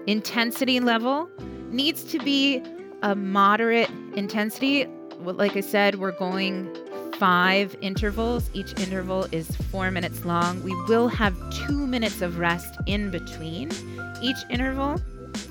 Intensity 0.06 0.80
level 0.80 1.30
needs 1.70 2.04
to 2.04 2.18
be 2.18 2.62
a 3.02 3.14
moderate 3.14 3.88
intensity. 4.16 4.84
Like 5.20 5.56
I 5.56 5.60
said, 5.60 5.94
we're 5.94 6.12
going 6.12 6.76
five 7.14 7.74
intervals. 7.80 8.50
Each 8.52 8.78
interval 8.78 9.26
is 9.32 9.56
four 9.70 9.90
minutes 9.90 10.26
long. 10.26 10.62
We 10.62 10.74
will 10.88 11.08
have 11.08 11.34
two 11.66 11.86
minutes 11.86 12.20
of 12.20 12.38
rest 12.38 12.74
in 12.84 13.10
between 13.10 13.70
each 14.22 14.38
interval. 14.48 15.00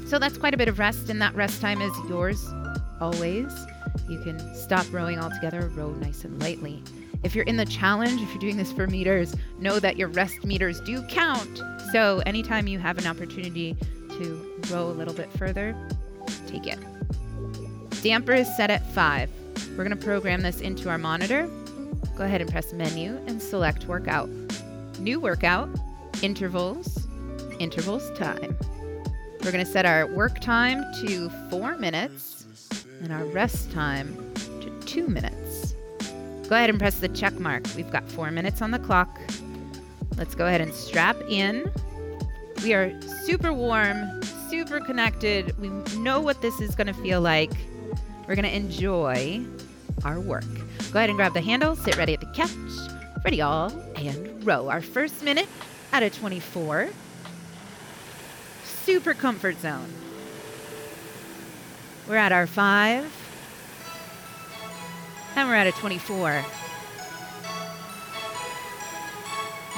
So 0.05 0.19
that's 0.19 0.37
quite 0.37 0.53
a 0.53 0.57
bit 0.57 0.67
of 0.67 0.79
rest, 0.79 1.09
and 1.09 1.21
that 1.21 1.35
rest 1.35 1.61
time 1.61 1.81
is 1.81 1.93
yours 2.07 2.45
always. 2.99 3.53
You 4.07 4.19
can 4.21 4.39
stop 4.55 4.85
rowing 4.91 5.19
altogether, 5.19 5.67
row 5.75 5.91
nice 5.91 6.23
and 6.23 6.41
lightly. 6.41 6.83
If 7.23 7.35
you're 7.35 7.45
in 7.45 7.57
the 7.57 7.65
challenge, 7.65 8.21
if 8.21 8.29
you're 8.29 8.39
doing 8.39 8.57
this 8.57 8.71
for 8.71 8.87
meters, 8.87 9.35
know 9.59 9.79
that 9.79 9.97
your 9.97 10.07
rest 10.07 10.43
meters 10.45 10.79
do 10.81 11.01
count. 11.03 11.61
So 11.91 12.21
anytime 12.25 12.67
you 12.67 12.79
have 12.79 12.97
an 12.97 13.07
opportunity 13.07 13.75
to 14.09 14.59
row 14.71 14.87
a 14.87 14.93
little 14.93 15.13
bit 15.13 15.31
further, 15.33 15.75
take 16.47 16.65
it. 16.65 16.79
Damper 18.01 18.33
is 18.33 18.47
set 18.55 18.69
at 18.69 18.85
5. 18.93 19.29
We're 19.71 19.83
going 19.83 19.89
to 19.89 19.95
program 19.95 20.41
this 20.41 20.61
into 20.61 20.89
our 20.89 20.97
monitor. 20.97 21.49
Go 22.15 22.23
ahead 22.23 22.41
and 22.41 22.49
press 22.49 22.71
menu 22.73 23.17
and 23.27 23.41
select 23.41 23.85
workout. 23.85 24.29
New 24.99 25.19
workout, 25.19 25.69
intervals, 26.21 26.98
intervals 27.59 28.09
time. 28.17 28.57
We're 29.43 29.51
going 29.51 29.65
to 29.65 29.71
set 29.71 29.85
our 29.85 30.07
work 30.07 30.39
time 30.41 30.83
to 31.01 31.29
4 31.49 31.77
minutes 31.77 32.45
and 33.01 33.13
our 33.13 33.25
rest 33.25 33.71
time 33.71 34.33
to 34.61 34.69
2 34.85 35.07
minutes. 35.07 35.75
Go 36.49 36.55
ahead 36.55 36.71
and 36.71 36.79
press 36.79 36.99
the 36.99 37.09
check 37.09 37.39
mark. 37.39 37.63
We've 37.75 37.91
got 37.91 38.09
four 38.09 38.31
minutes 38.31 38.63
on 38.63 38.71
the 38.71 38.79
clock. 38.79 39.19
Let's 40.17 40.33
go 40.33 40.47
ahead 40.47 40.61
and 40.61 40.73
strap 40.73 41.15
in. 41.29 41.71
We 42.63 42.73
are 42.73 42.91
super 43.23 43.53
warm, 43.53 44.23
super 44.49 44.79
connected. 44.79 45.55
We 45.59 45.69
know 45.99 46.19
what 46.19 46.41
this 46.41 46.59
is 46.59 46.73
going 46.73 46.87
to 46.87 46.93
feel 46.93 47.21
like. 47.21 47.51
We're 48.27 48.33
going 48.33 48.49
to 48.49 48.55
enjoy 48.55 49.45
our 50.03 50.19
work. 50.19 50.43
Go 50.91 50.97
ahead 50.97 51.09
and 51.09 51.17
grab 51.17 51.35
the 51.35 51.41
handle, 51.41 51.75
sit 51.75 51.95
ready 51.97 52.15
at 52.15 52.19
the 52.19 52.25
catch, 52.27 52.49
ready 53.23 53.41
all, 53.41 53.69
and 53.95 54.43
row. 54.43 54.69
Our 54.69 54.81
first 54.81 55.23
minute 55.23 55.47
out 55.93 56.01
of 56.01 56.17
24. 56.17 56.89
Super 58.89 59.13
comfort 59.13 59.61
zone. 59.61 59.93
We're 62.07 62.15
at 62.15 62.31
our 62.31 62.47
five. 62.47 63.05
And 65.35 65.47
we're 65.47 65.53
at 65.53 65.67
a 65.67 65.71
24. 65.73 66.43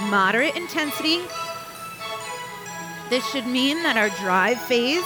Moderate 0.03 0.55
intensity. 0.55 1.23
This 3.09 3.29
should 3.31 3.45
mean 3.45 3.83
that 3.83 3.97
our 3.97 4.07
drive 4.23 4.61
phase 4.61 5.03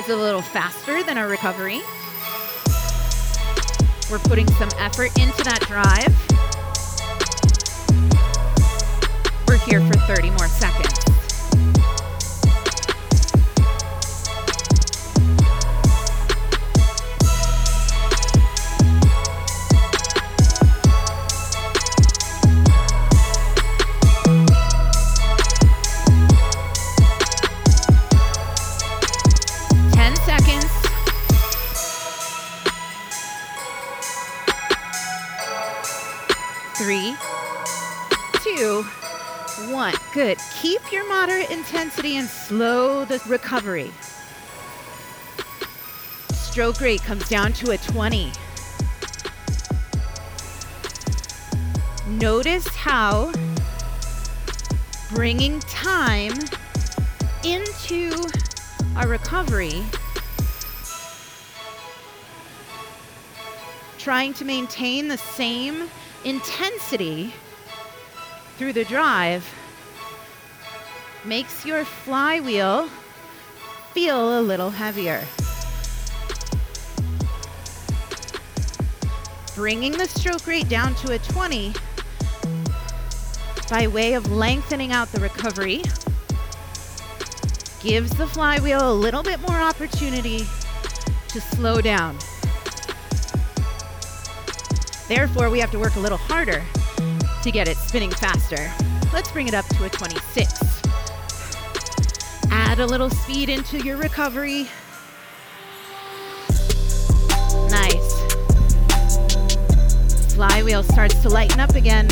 is 0.00 0.08
a 0.08 0.16
little 0.16 0.40
faster 0.40 1.02
than 1.02 1.18
our 1.18 1.28
recovery. 1.28 1.82
We're 4.10 4.18
putting 4.20 4.50
some 4.52 4.70
effort 4.78 5.14
into 5.18 5.44
that 5.44 5.60
drive. 5.68 6.16
We're 9.46 9.58
here 9.58 9.86
for 9.86 9.98
30 10.06 10.30
more 10.30 10.48
seconds. 10.48 10.99
Good. 40.12 40.36
Keep 40.60 40.92
your 40.92 41.08
moderate 41.08 41.50
intensity 41.50 42.18
and 42.18 42.28
slow 42.28 43.06
the 43.06 43.18
recovery. 43.26 43.90
Stroke 46.32 46.82
rate 46.82 47.02
comes 47.02 47.26
down 47.30 47.54
to 47.54 47.70
a 47.70 47.78
20. 47.78 48.30
Notice 52.08 52.66
how 52.68 53.32
bringing 55.14 55.60
time 55.60 56.34
into 57.42 58.12
our 58.96 59.08
recovery, 59.08 59.82
trying 63.96 64.34
to 64.34 64.44
maintain 64.44 65.08
the 65.08 65.16
same 65.16 65.88
intensity 66.26 67.32
through 68.58 68.74
the 68.74 68.84
drive 68.84 69.50
makes 71.24 71.66
your 71.66 71.84
flywheel 71.84 72.88
feel 73.92 74.38
a 74.38 74.42
little 74.42 74.70
heavier. 74.70 75.22
Bringing 79.54 79.92
the 79.92 80.06
stroke 80.06 80.46
rate 80.46 80.68
down 80.68 80.94
to 80.96 81.12
a 81.12 81.18
20 81.18 81.74
by 83.68 83.86
way 83.86 84.14
of 84.14 84.30
lengthening 84.32 84.92
out 84.92 85.12
the 85.12 85.20
recovery 85.20 85.82
gives 87.80 88.10
the 88.16 88.26
flywheel 88.26 88.90
a 88.90 88.94
little 88.94 89.22
bit 89.22 89.40
more 89.40 89.60
opportunity 89.60 90.40
to 91.28 91.40
slow 91.40 91.80
down. 91.80 92.16
Therefore, 95.08 95.50
we 95.50 95.58
have 95.58 95.70
to 95.72 95.78
work 95.78 95.96
a 95.96 96.00
little 96.00 96.18
harder 96.18 96.62
to 97.42 97.50
get 97.50 97.68
it 97.68 97.76
spinning 97.76 98.10
faster. 98.10 98.70
Let's 99.12 99.30
bring 99.32 99.48
it 99.48 99.54
up 99.54 99.66
to 99.66 99.84
a 99.84 99.88
26. 99.88 100.69
A 102.80 102.86
little 102.86 103.10
speed 103.10 103.50
into 103.50 103.76
your 103.84 103.98
recovery. 103.98 104.66
Nice. 107.68 108.34
Flywheel 110.34 110.82
starts 110.82 111.16
to 111.16 111.28
lighten 111.28 111.60
up 111.60 111.74
again. 111.74 112.08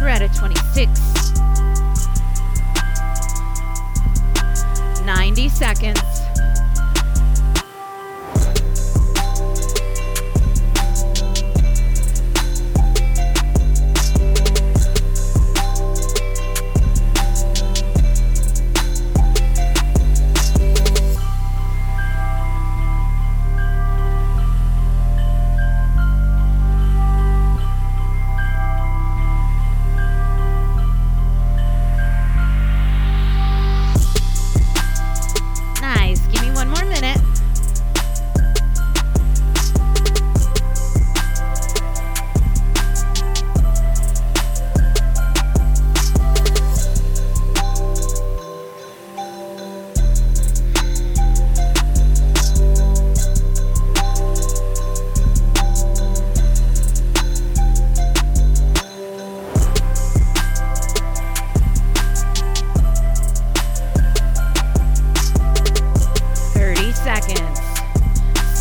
We're 0.00 0.08
at 0.08 0.22
a 0.22 0.28
26. 0.36 1.32
90 5.06 5.48
seconds. 5.50 6.15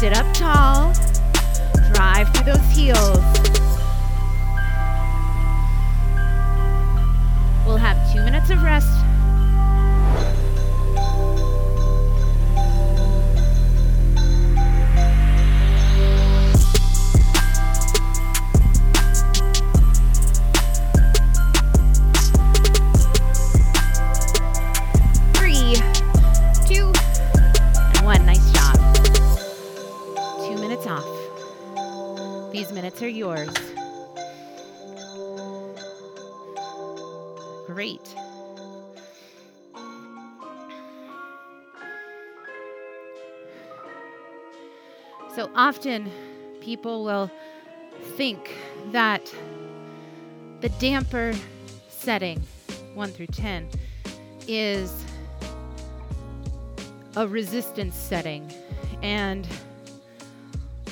Sit 0.05 0.15
up 0.15 0.31
tall. 0.35 0.93
Drive 1.91 2.31
through 2.31 2.53
those 2.53 2.69
heels. 2.69 3.24
Often 45.65 46.11
people 46.61 47.03
will 47.03 47.31
think 48.17 48.53
that 48.91 49.33
the 50.61 50.69
damper 50.69 51.33
setting, 51.89 52.39
1 52.93 53.09
through 53.09 53.25
10, 53.25 53.67
is 54.47 55.03
a 57.15 57.27
resistance 57.27 57.95
setting. 57.95 58.47
And 59.01 59.47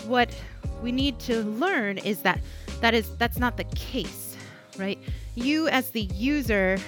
what 0.08 0.36
we 0.82 0.92
need 0.92 1.20
to 1.20 1.44
learn 1.44 2.00
is 2.00 2.24
that 2.24 2.40
that 2.82 2.96
is 2.96 3.16
that's 3.18 3.38
not 3.38 3.58
the 3.58 3.66
case, 3.76 4.36
right? 4.80 4.98
You 5.36 5.68
as 5.68 5.92
the 5.92 6.02
user 6.02 6.80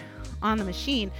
on 0.42 0.58
the 0.58 0.66
machine, 0.66 1.12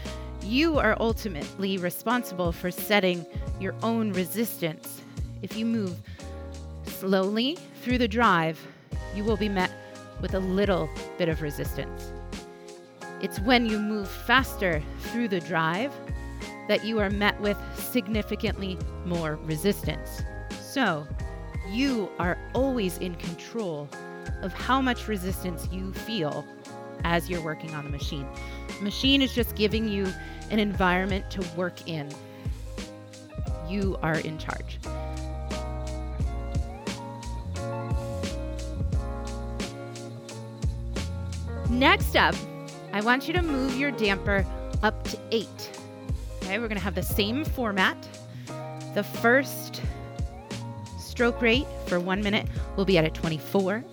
you 0.42 0.80
are 0.80 0.98
ultimately 1.00 1.78
responsible 1.78 2.52
for 2.52 2.72
setting 2.72 3.24
your 3.60 3.76
own 3.84 4.14
resistance. 4.14 5.04
If 5.44 5.56
you 5.56 5.66
move 5.68 5.96
slowly 7.06 7.56
through 7.84 8.00
the 8.00 8.08
drive, 8.08 8.60
you 9.14 9.24
will 9.24 9.38
be 9.38 9.48
met 9.48 9.72
with 10.22 10.34
a 10.34 10.40
little 10.40 10.90
bit 11.20 11.30
of 11.30 11.44
resistance. 11.44 12.12
It's 13.22 13.40
when 13.42 13.68
you 13.68 13.78
move 13.78 14.10
faster 14.10 14.82
through 15.02 15.28
the 15.28 15.40
drive 15.40 15.94
that 16.68 16.84
you 16.84 16.98
are 16.98 17.12
met 17.12 17.40
with 17.40 17.58
significantly 17.76 18.80
more 19.06 19.36
resistance. 19.44 20.24
So, 20.60 21.06
you 21.70 22.10
are 22.18 22.40
always 22.56 22.98
in 22.98 23.14
control 23.16 23.88
of 24.42 24.52
how 24.54 24.82
much 24.82 25.08
resistance 25.08 25.68
you 25.72 25.94
feel 25.94 26.44
as 27.04 27.30
you're 27.30 27.44
working 27.44 27.76
on 27.76 27.84
the 27.84 27.92
machine. 27.92 28.28
Machine 28.82 29.22
is 29.22 29.32
just 29.36 29.56
giving 29.56 29.88
you 29.88 30.08
an 30.50 30.58
environment 30.58 31.30
to 31.30 31.48
work 31.56 31.88
in. 31.88 32.10
You 33.70 33.96
are 34.02 34.18
in 34.18 34.40
charge. 34.40 34.80
Next 41.70 42.16
up, 42.16 42.36
I 42.94 43.02
want 43.02 43.28
you 43.28 43.34
to 43.34 43.42
move 43.42 43.76
your 43.76 43.92
damper 43.92 44.46
up 44.84 45.04
to 45.06 45.18
eight. 45.32 45.72
Okay, 46.44 46.60
we're 46.60 46.68
gonna 46.68 46.80
have 46.80 46.96
the 46.96 47.02
same 47.02 47.44
format. 47.44 47.98
The 48.94 49.04
first 49.04 49.82
stroke 51.00 51.42
rate 51.42 51.66
for 51.88 52.00
one 52.00 52.22
minute 52.22 52.48
will 52.76 52.86
be 52.86 52.98
at 52.98 53.06
a 53.06 53.10
24. 53.10 53.84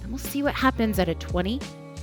Then 0.00 0.10
we'll 0.10 0.18
see 0.18 0.42
what 0.42 0.54
happens 0.54 0.98
at 0.98 1.08
a 1.08 1.14
20. 1.14 1.60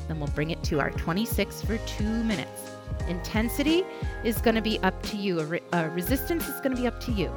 Then 0.08 0.20
we'll 0.20 0.30
bring 0.30 0.52
it 0.52 0.64
to 0.64 0.80
our 0.80 0.92
26 0.92 1.62
for 1.62 1.78
two 1.80 2.24
minutes. 2.24 2.72
Intensity 3.10 3.84
is 4.24 4.38
gonna 4.40 4.62
be 4.62 4.80
up 4.80 5.02
to 5.04 5.18
you. 5.18 5.42
A 5.42 5.46
re- 5.46 5.62
uh, 5.74 5.90
resistance 5.94 6.48
is 6.48 6.62
gonna 6.62 6.78
be 6.78 6.88
up 6.88 7.02
to 7.02 7.12
you. 7.12 7.30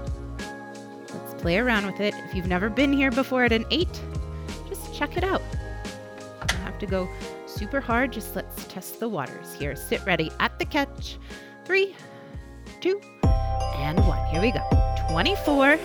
Let's 1.12 1.34
play 1.42 1.58
around 1.58 1.86
with 1.86 2.00
it. 2.00 2.14
If 2.28 2.34
you've 2.36 2.46
never 2.46 2.70
been 2.70 2.92
here 2.92 3.10
before 3.10 3.42
at 3.44 3.52
an 3.52 3.64
eight, 3.72 4.00
just 4.68 4.94
check 4.94 5.16
it 5.16 5.24
out. 5.24 5.42
You 6.52 6.58
have 6.58 6.78
to 6.78 6.86
go 6.86 7.08
super 7.60 7.78
hard. 7.78 8.10
Just 8.10 8.34
let's 8.34 8.64
test 8.68 9.00
the 9.00 9.08
waters 9.08 9.52
here. 9.52 9.76
Sit 9.76 10.02
ready 10.06 10.32
at 10.40 10.58
the 10.58 10.64
catch. 10.64 11.18
Three, 11.66 11.94
two, 12.80 12.98
and 13.76 13.98
one. 14.06 14.26
Here 14.28 14.40
we 14.40 14.50
go. 14.50 14.66
24. 15.10 15.78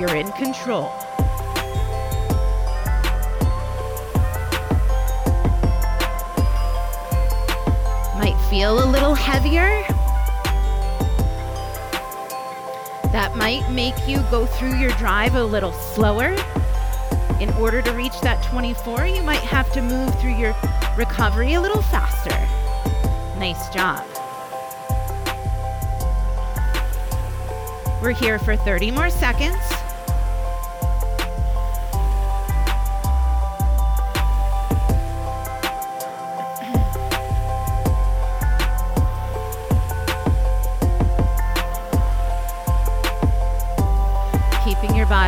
You're 0.00 0.16
in 0.16 0.32
control. 0.32 0.90
Might 8.18 8.36
feel 8.50 8.84
a 8.84 8.88
little 8.90 9.14
heavier. 9.14 9.70
That 13.12 13.36
might 13.36 13.70
make 13.70 14.08
you 14.08 14.16
go 14.28 14.44
through 14.44 14.74
your 14.74 14.90
drive 14.98 15.36
a 15.36 15.44
little 15.44 15.72
slower. 15.72 16.34
In 17.44 17.52
order 17.56 17.82
to 17.82 17.90
reach 17.92 18.18
that 18.22 18.42
24, 18.42 19.04
you 19.04 19.22
might 19.22 19.42
have 19.42 19.70
to 19.74 19.82
move 19.82 20.18
through 20.18 20.34
your 20.34 20.56
recovery 20.96 21.52
a 21.52 21.60
little 21.60 21.82
faster. 21.82 22.30
Nice 23.38 23.68
job. 23.68 24.02
We're 28.00 28.12
here 28.12 28.38
for 28.38 28.56
30 28.56 28.92
more 28.92 29.10
seconds. 29.10 29.83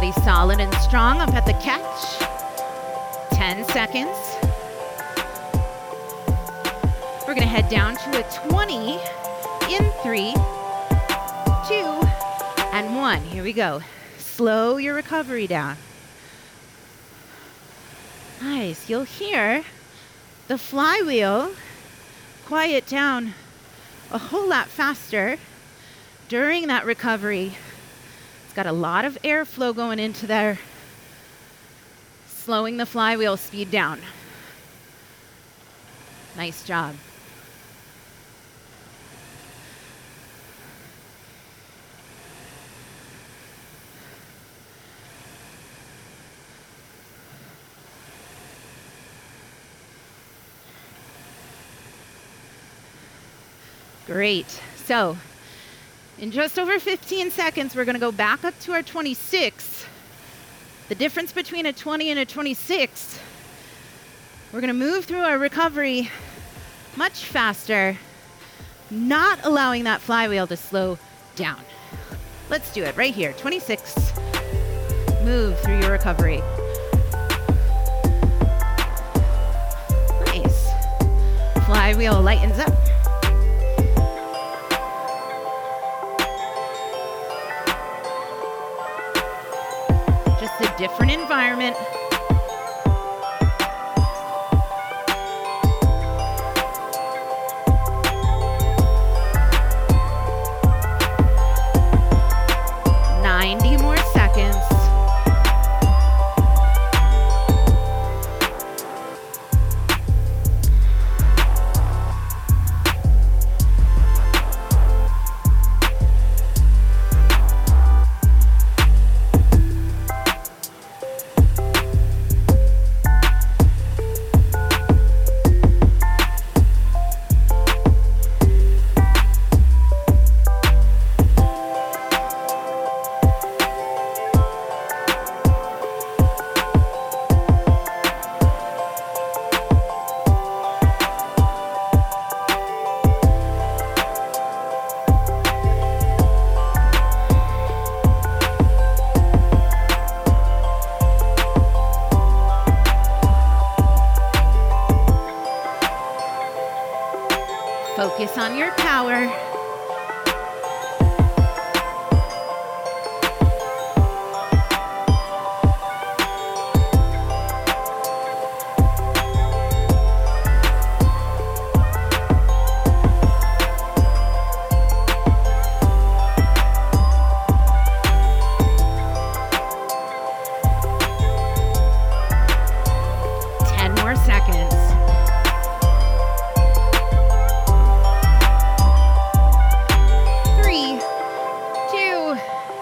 Body 0.06 0.24
solid 0.24 0.60
and 0.60 0.72
strong 0.74 1.20
up 1.20 1.34
at 1.34 1.44
the 1.46 1.52
catch. 1.54 2.18
10 3.32 3.64
seconds. 3.66 4.16
We're 7.26 7.34
going 7.34 7.38
to 7.38 7.46
head 7.46 7.68
down 7.68 7.96
to 7.96 8.24
a 8.24 8.48
20 8.48 8.92
in 9.74 9.90
three, 10.02 10.32
two, 11.66 12.08
and 12.72 12.94
one. 12.94 13.20
Here 13.22 13.42
we 13.42 13.52
go. 13.52 13.82
Slow 14.18 14.76
your 14.76 14.94
recovery 14.94 15.46
down. 15.46 15.76
Nice. 18.40 18.88
You'll 18.88 19.04
hear 19.04 19.64
the 20.46 20.58
flywheel 20.58 21.52
quiet 22.44 22.86
down 22.86 23.34
a 24.12 24.18
whole 24.18 24.48
lot 24.48 24.68
faster 24.68 25.36
during 26.28 26.68
that 26.68 26.86
recovery. 26.86 27.56
Got 28.56 28.66
a 28.66 28.72
lot 28.72 29.04
of 29.04 29.18
airflow 29.22 29.76
going 29.76 29.98
into 29.98 30.26
there, 30.26 30.58
slowing 32.26 32.78
the 32.78 32.86
flywheel 32.86 33.36
speed 33.36 33.70
down. 33.70 34.00
Nice 36.38 36.64
job. 36.64 36.94
Great. 54.06 54.46
So, 54.86 55.18
in 56.18 56.30
just 56.30 56.58
over 56.58 56.78
15 56.78 57.30
seconds, 57.30 57.76
we're 57.76 57.84
going 57.84 57.94
to 57.94 58.00
go 58.00 58.12
back 58.12 58.44
up 58.44 58.58
to 58.60 58.72
our 58.72 58.82
26. 58.82 59.86
The 60.88 60.94
difference 60.94 61.32
between 61.32 61.66
a 61.66 61.72
20 61.72 62.10
and 62.10 62.18
a 62.18 62.24
26, 62.24 63.20
we're 64.52 64.60
going 64.60 64.68
to 64.68 64.74
move 64.74 65.04
through 65.04 65.20
our 65.20 65.38
recovery 65.38 66.10
much 66.96 67.24
faster, 67.24 67.98
not 68.90 69.38
allowing 69.44 69.84
that 69.84 70.00
flywheel 70.00 70.46
to 70.46 70.56
slow 70.56 70.98
down. 71.34 71.60
Let's 72.48 72.72
do 72.72 72.82
it 72.84 72.96
right 72.96 73.14
here. 73.14 73.32
26. 73.34 74.12
Move 75.24 75.58
through 75.60 75.80
your 75.80 75.90
recovery. 75.90 76.38
Nice. 80.26 80.68
Flywheel 81.66 82.22
lightens 82.22 82.58
up. 82.58 82.85
Different 90.76 91.10
environment. 91.10 91.76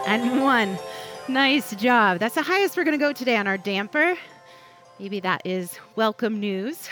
And 0.07 0.43
one. 0.43 0.79
Nice 1.29 1.75
job. 1.77 2.19
That's 2.19 2.35
the 2.35 2.43
highest 2.43 2.77
we're 2.77 2.85
going 2.85 2.99
to 2.99 3.05
go 3.05 3.13
today 3.13 3.37
on 3.37 3.47
our 3.47 3.57
damper. 3.57 4.17
Maybe 4.99 5.21
that 5.21 5.43
is 5.45 5.79
welcome 5.97 6.39
news. 6.39 6.89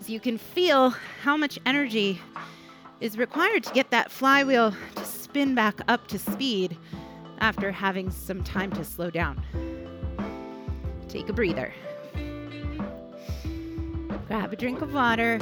As 0.00 0.08
you 0.08 0.20
can 0.20 0.38
feel 0.38 0.90
how 1.22 1.36
much 1.36 1.58
energy 1.66 2.20
is 3.00 3.18
required 3.18 3.64
to 3.64 3.72
get 3.72 3.90
that 3.90 4.10
flywheel 4.10 4.74
to 4.96 5.04
spin 5.04 5.54
back 5.54 5.80
up 5.88 6.06
to 6.08 6.18
speed 6.18 6.76
after 7.38 7.70
having 7.70 8.10
some 8.10 8.42
time 8.42 8.70
to 8.72 8.84
slow 8.84 9.10
down. 9.10 9.42
Take 11.08 11.28
a 11.28 11.32
breather. 11.32 11.72
Grab 14.28 14.52
a 14.52 14.56
drink 14.56 14.80
of 14.80 14.94
water. 14.94 15.38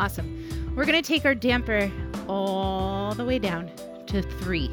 Awesome. 0.00 0.74
We're 0.74 0.86
going 0.86 1.00
to 1.00 1.06
take 1.06 1.26
our 1.26 1.34
damper 1.34 1.92
all 2.26 3.14
the 3.14 3.22
way 3.22 3.38
down 3.38 3.70
to 4.06 4.22
three. 4.22 4.72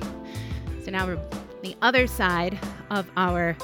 So 0.86 0.89
now 0.89 1.05
we're 1.05 1.19
the 1.61 1.75
other 1.82 2.07
side 2.07 2.57
of 2.91 3.11
our 3.17 3.57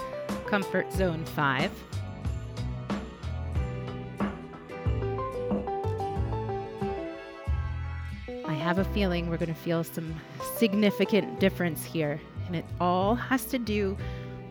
comfort 0.47 0.91
zone 0.91 1.23
five. 1.23 1.71
I 8.45 8.53
have 8.53 8.79
a 8.79 8.83
feeling 8.93 9.29
we're 9.29 9.37
going 9.37 9.47
to 9.47 9.53
feel 9.53 9.85
some 9.85 10.13
significant 10.57 11.39
difference 11.39 11.85
here. 11.85 12.19
And 12.47 12.57
it 12.57 12.65
all 12.81 13.15
has 13.15 13.45
to 13.45 13.57
do 13.57 13.97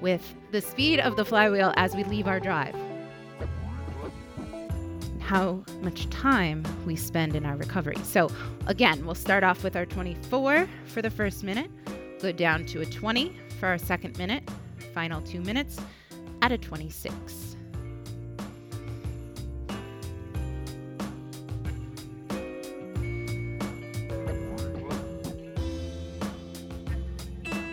with 0.00 0.34
the 0.50 0.62
speed 0.62 0.98
of 0.98 1.16
the 1.16 1.26
flywheel 1.26 1.74
as 1.76 1.94
we 1.94 2.04
leave 2.04 2.26
our 2.26 2.40
drive 2.40 2.74
how 5.32 5.64
much 5.80 6.10
time 6.10 6.62
we 6.84 6.94
spend 6.94 7.34
in 7.34 7.46
our 7.46 7.56
recovery. 7.56 7.96
So, 8.02 8.28
again, 8.66 9.02
we'll 9.06 9.14
start 9.14 9.42
off 9.42 9.64
with 9.64 9.74
our 9.76 9.86
24 9.86 10.68
for 10.84 11.00
the 11.00 11.08
first 11.08 11.42
minute, 11.42 11.70
go 12.20 12.32
down 12.32 12.66
to 12.66 12.82
a 12.82 12.84
20 12.84 13.34
for 13.58 13.66
our 13.68 13.78
second 13.78 14.18
minute, 14.18 14.42
final 14.92 15.22
two 15.22 15.40
minutes 15.40 15.80
at 16.42 16.52
a 16.52 16.58
26. 16.58 17.56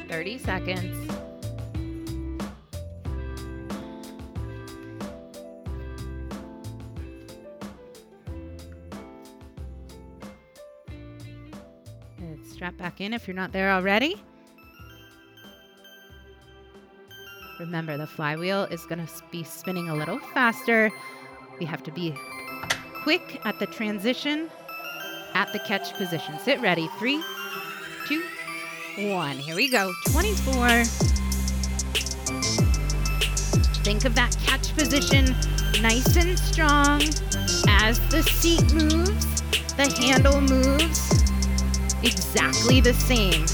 Thirty 0.08 0.38
seconds. 0.38 1.19
Back 12.90 13.02
in 13.02 13.14
if 13.14 13.28
you're 13.28 13.36
not 13.36 13.52
there 13.52 13.72
already. 13.72 14.20
Remember, 17.60 17.98
the 17.98 18.08
flywheel 18.08 18.64
is 18.64 18.84
going 18.88 19.06
to 19.06 19.14
be 19.32 19.44
spinning 19.44 19.90
a 19.90 19.96
little 19.96 20.18
faster. 20.34 20.90
We 21.60 21.68
have 21.68 21.84
to 21.84 21.92
be 21.92 22.16
quick 23.04 23.42
at 23.46 23.60
the 23.60 23.68
transition 23.68 24.50
at 25.36 25.54
the 25.54 25.60
catch 25.60 25.94
position. 25.94 26.40
Sit 26.40 26.60
ready. 26.62 26.90
Three, 26.98 27.22
two, 28.08 28.24
one. 29.12 29.38
Here 29.38 29.56
we 29.56 29.70
go. 29.70 29.92
24. 30.10 30.84
Think 33.84 34.06
of 34.06 34.16
that 34.16 34.36
catch 34.44 34.74
position 34.74 35.36
nice 35.80 36.16
and 36.16 36.40
strong. 36.40 37.04
As 37.68 38.00
the 38.10 38.24
seat 38.24 38.74
moves, 38.74 39.44
the 39.78 39.94
handle 40.02 40.42
moves 40.42 41.09
exactly 42.04 42.82
the 42.82 42.94
same. 42.94 43.46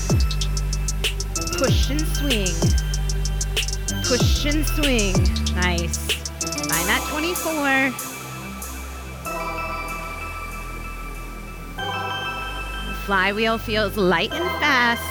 Push 1.57 1.89
and 1.89 2.01
swing. 2.01 2.47
Push 4.03 4.45
and 4.45 4.65
swing. 4.65 5.13
Nice. 5.55 5.97
Find 6.67 6.87
that 6.87 7.01
24. 7.09 7.91
Flywheel 13.05 13.57
feels 13.57 13.97
light 13.97 14.33
and 14.33 14.49
fast. 14.59 15.01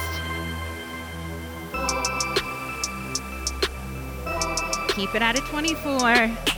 Keep 4.95 5.15
it 5.15 5.21
at 5.21 5.37
a 5.37 5.41
24. 5.41 6.54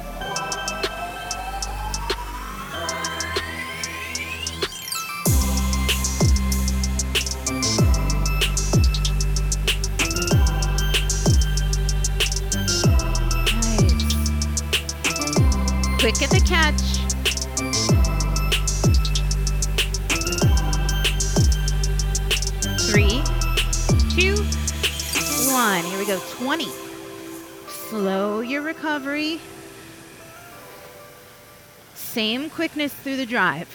Same 32.17 32.49
quickness 32.49 32.91
through 32.91 33.17
the 33.17 33.27
drive. 33.27 33.69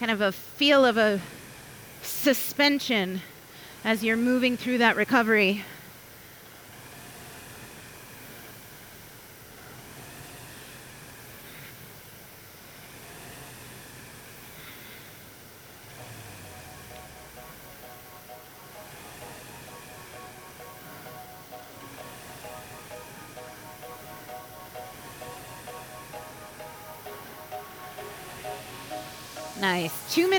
kind 0.00 0.10
of 0.10 0.20
a 0.20 0.32
feel 0.32 0.84
of 0.84 0.96
a 0.96 1.20
suspension 2.02 3.22
as 3.84 4.02
you're 4.02 4.16
moving 4.16 4.56
through 4.56 4.78
that 4.78 4.96
recovery. 4.96 5.64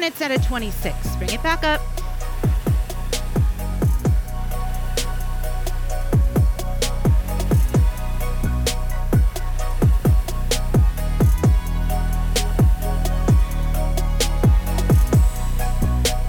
Minutes 0.08 0.22
out 0.22 0.32
of 0.32 0.46
26. 0.48 1.16
Bring 1.18 1.34
it 1.34 1.44
back 1.44 1.66
up. 1.66 1.82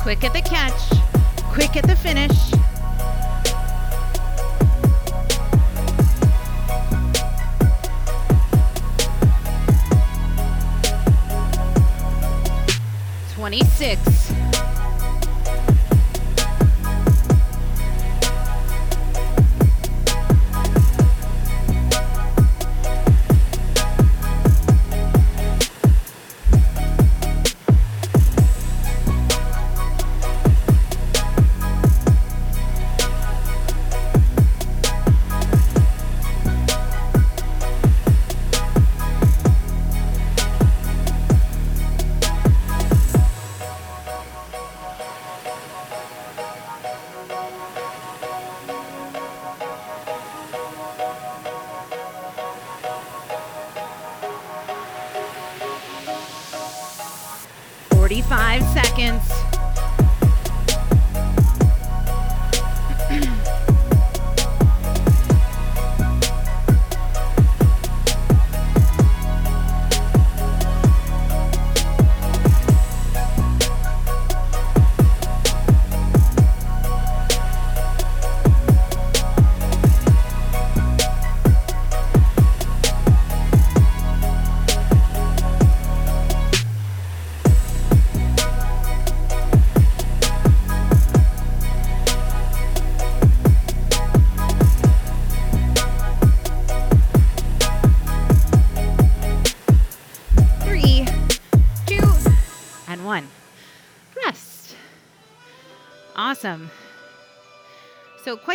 Quick 0.02 0.24
at 0.24 0.32
the 0.32 0.42
catch. 0.42 0.72
Quick 1.52 1.76
at 1.76 1.86
the 1.86 1.94
finish. 1.94 2.57
26. 13.38 14.47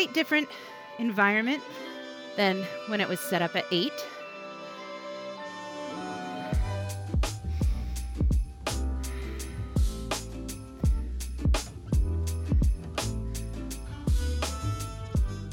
Quite 0.03 0.13
different 0.13 0.49
environment 0.99 1.63
than 2.35 2.61
when 2.87 2.99
it 2.99 3.07
was 3.07 3.21
set 3.21 3.41
up 3.41 3.55
at 3.55 3.65
eight. 3.71 3.93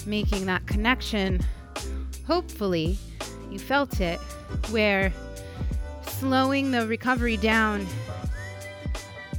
Making 0.05 0.47
that 0.47 0.67
connection, 0.67 1.41
hopefully, 2.27 2.99
you 3.53 3.59
felt 3.61 4.01
it, 4.01 4.19
where 4.71 5.13
slowing 6.03 6.73
the 6.73 6.89
recovery 6.89 7.37
down 7.37 7.87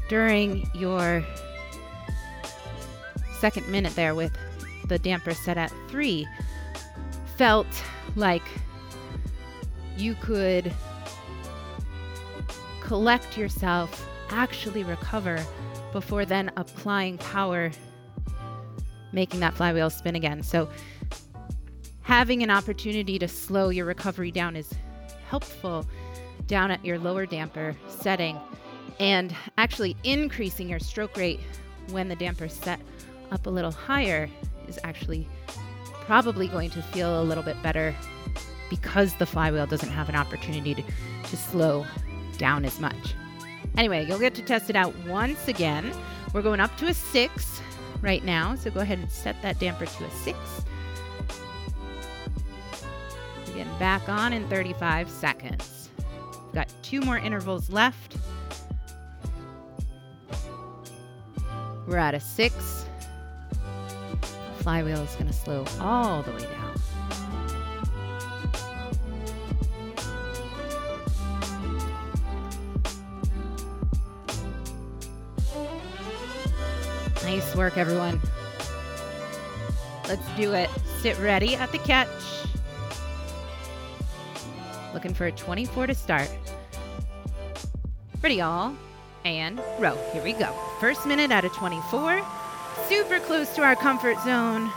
during 0.08 0.70
your 0.74 1.26
second 3.40 3.68
minute 3.68 3.94
there 3.96 4.16
with 4.16 4.32
the 4.92 5.00
damper 5.00 5.34
set 5.34 5.58
at 5.58 5.72
three 5.88 6.28
felt 7.38 7.66
like 8.18 8.44
you 9.96 10.16
could 10.16 10.72
collect 12.82 13.38
yourself, 13.38 14.06
actually 14.32 14.84
recover 14.84 15.42
before 15.94 16.26
then 16.26 16.52
applying 16.58 17.18
power, 17.20 17.72
making 19.14 19.40
that 19.40 19.54
flywheel 19.54 19.90
spin 19.90 20.16
again. 20.16 20.44
So, 20.44 20.68
having 22.02 22.44
an 22.44 22.50
opportunity 22.50 23.18
to 23.18 23.30
slow 23.30 23.70
your 23.70 23.86
recovery 23.86 24.32
down 24.32 24.58
is 24.58 24.74
helpful 25.30 25.88
down 26.48 26.70
at 26.70 26.84
your 26.84 27.00
lower 27.00 27.26
damper 27.26 27.78
setting 27.88 28.38
and 29.00 29.34
actually 29.58 29.96
increasing 30.04 30.68
your 30.68 30.80
stroke 30.80 31.16
rate 31.16 31.40
when 31.92 32.10
the 32.10 32.16
damper 32.18 32.50
set 32.50 32.82
up 33.32 33.48
a 33.48 33.50
little 33.50 33.72
higher 33.72 34.30
is 34.72 34.80
actually 34.84 35.28
probably 36.06 36.48
going 36.48 36.70
to 36.72 36.82
feel 36.82 37.22
a 37.22 37.24
little 37.24 37.44
bit 37.44 37.62
better 37.62 37.94
because 38.70 39.14
the 39.16 39.26
flywheel 39.26 39.68
doesn't 39.68 39.90
have 39.90 40.10
an 40.10 40.16
opportunity 40.16 40.74
to, 40.74 40.84
to 41.26 41.38
slow 41.38 41.86
down 42.38 42.66
as 42.66 42.80
much. 42.80 43.14
Anyway, 43.78 44.06
you'll 44.06 44.20
get 44.20 44.34
to 44.36 44.42
test 44.42 44.70
it 44.70 44.76
out 44.76 44.96
once 45.06 45.48
again. 45.48 45.92
We're 46.34 46.42
going 46.42 46.60
up 46.60 46.76
to 46.78 46.88
a 46.88 46.94
six 46.94 47.62
right 48.02 48.24
now, 48.24 48.56
so 48.56 48.72
go 48.72 48.80
ahead 48.80 49.00
and 49.00 49.12
set 49.12 49.42
that 49.42 49.60
damper 49.60 49.86
to 49.86 50.06
a 50.06 50.12
six. 50.12 50.38
We're 53.48 53.54
getting 53.56 53.78
back 53.78 54.08
on 54.08 54.34
in 54.34 54.48
35 54.50 55.10
seconds. 55.10 55.90
We've 56.46 56.56
got 56.56 56.74
two 56.82 57.02
more 57.02 57.18
intervals 57.18 57.70
left. 57.70 58.18
We're 61.88 61.98
at 61.98 62.14
a 62.14 62.20
six. 62.20 62.81
Flywheel 64.62 65.02
is 65.02 65.16
going 65.16 65.26
to 65.26 65.34
slow 65.34 65.66
all 65.80 66.22
the 66.22 66.32
way 66.32 66.44
down. 66.44 66.76
Nice 77.24 77.56
work, 77.56 77.78
everyone. 77.78 78.22
Let's 80.08 80.28
do 80.36 80.54
it. 80.54 80.70
Sit 81.00 81.18
ready 81.18 81.56
at 81.56 81.72
the 81.72 81.80
catch. 81.80 82.08
Looking 84.94 85.14
for 85.14 85.26
a 85.26 85.32
24 85.32 85.88
to 85.88 85.96
start. 85.96 86.30
Ready, 88.22 88.42
all. 88.42 88.76
And 89.26 89.60
row. 89.80 89.98
Here 90.14 90.24
we 90.24 90.34
go. 90.34 90.54
First 90.80 91.08
minute 91.08 91.32
out 91.32 91.46
of 91.46 91.54
24. 91.54 92.22
Super 92.88 93.20
close 93.20 93.54
to 93.56 93.62
our 93.62 93.76
comfort 93.76 94.18
zone. 94.24 94.72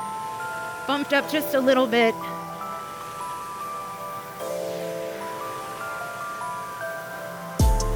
Bumped 0.86 1.12
up 1.12 1.30
just 1.30 1.54
a 1.54 1.60
little 1.60 1.86
bit. 1.86 2.14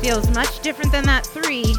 Feels 0.00 0.30
much 0.30 0.60
different 0.60 0.92
than 0.92 1.04
that 1.04 1.26
three. 1.26 1.74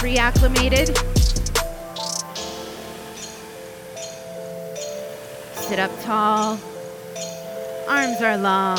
Reacclimated. 0.00 0.96
Sit 5.54 5.78
up 5.78 5.90
tall. 6.02 6.58
Arms 7.86 8.22
are 8.22 8.38
long. 8.38 8.78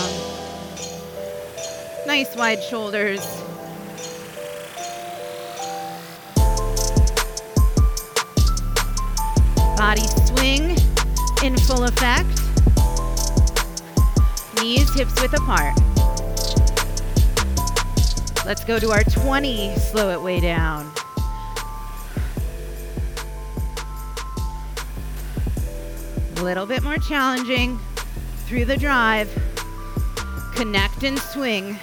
Nice 2.07 2.35
wide 2.35 2.61
shoulders. 2.63 3.21
Body 9.77 10.07
swing 10.25 10.75
in 11.43 11.55
full 11.57 11.83
effect. 11.83 12.27
Knees 14.55 14.91
hips 14.95 15.21
width 15.21 15.33
apart. 15.33 15.77
Let's 18.43 18.65
go 18.65 18.79
to 18.79 18.91
our 18.91 19.03
20. 19.03 19.75
Slow 19.75 20.09
it 20.09 20.21
way 20.21 20.39
down. 20.39 20.91
A 26.41 26.43
little 26.43 26.65
bit 26.65 26.81
more 26.81 26.97
challenging 26.97 27.79
through 28.47 28.65
the 28.65 28.75
drive. 28.75 29.29
Connect 30.55 31.03
and 31.03 31.19
swing. 31.19 31.77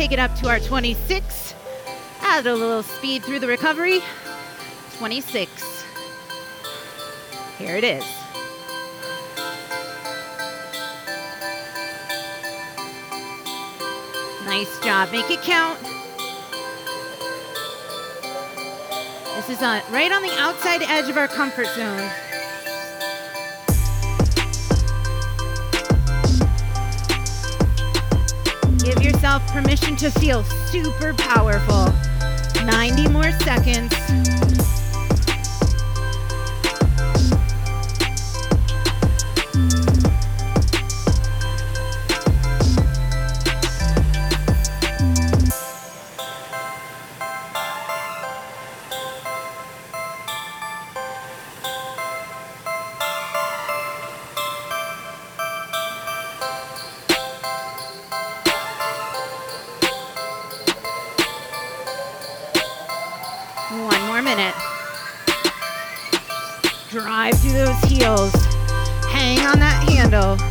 Take 0.00 0.12
it 0.12 0.18
up 0.18 0.34
to 0.34 0.48
our 0.48 0.58
26. 0.58 1.54
Add 2.22 2.46
a 2.46 2.54
little 2.54 2.82
speed 2.82 3.22
through 3.22 3.38
the 3.38 3.46
recovery. 3.46 4.00
26. 4.96 5.84
Here 7.58 7.76
it 7.76 7.84
is. 7.84 8.02
Nice 14.46 14.80
job. 14.80 15.12
Make 15.12 15.30
it 15.30 15.42
count. 15.42 15.78
This 19.36 19.50
is 19.50 19.62
on, 19.62 19.82
right 19.90 20.10
on 20.10 20.22
the 20.22 20.34
outside 20.38 20.80
edge 20.80 21.10
of 21.10 21.18
our 21.18 21.28
comfort 21.28 21.66
zone. 21.76 22.10
Yourself 29.30 29.52
permission 29.52 29.94
to 29.94 30.10
feel 30.10 30.42
super 30.42 31.14
powerful. 31.14 31.92
90 32.64 33.08
more 33.08 33.30
seconds. 33.30 34.39
One 63.86 64.02
more 64.06 64.20
minute. 64.20 64.54
Drive 66.90 67.38
through 67.40 67.52
those 67.52 67.82
heels. 67.84 68.32
Hang 69.06 69.38
on 69.46 69.58
that 69.58 69.88
handle. 69.88 70.49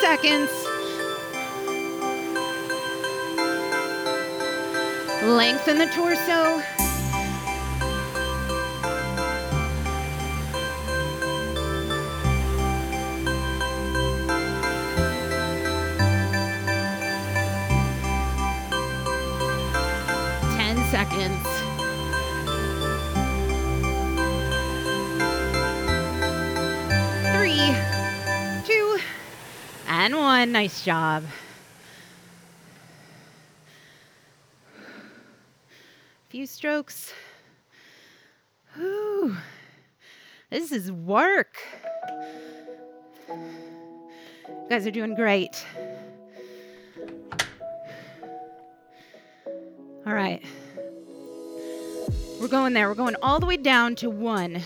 Seconds. 0.00 0.50
Lengthen 5.22 5.78
the 5.78 5.86
torso. 5.94 6.73
Nice 30.54 30.84
job. 30.84 31.24
A 34.76 34.80
Few 36.28 36.46
strokes. 36.46 37.12
Whew. 38.76 39.36
This 40.50 40.70
is 40.70 40.92
work. 40.92 41.56
You 43.28 44.66
guys 44.70 44.86
are 44.86 44.92
doing 44.92 45.16
great. 45.16 45.66
All 50.06 50.14
right. 50.14 50.40
We're 52.40 52.46
going 52.46 52.74
there. 52.74 52.88
We're 52.88 52.94
going 52.94 53.16
all 53.22 53.40
the 53.40 53.46
way 53.46 53.56
down 53.56 53.96
to 53.96 54.08
one. 54.08 54.62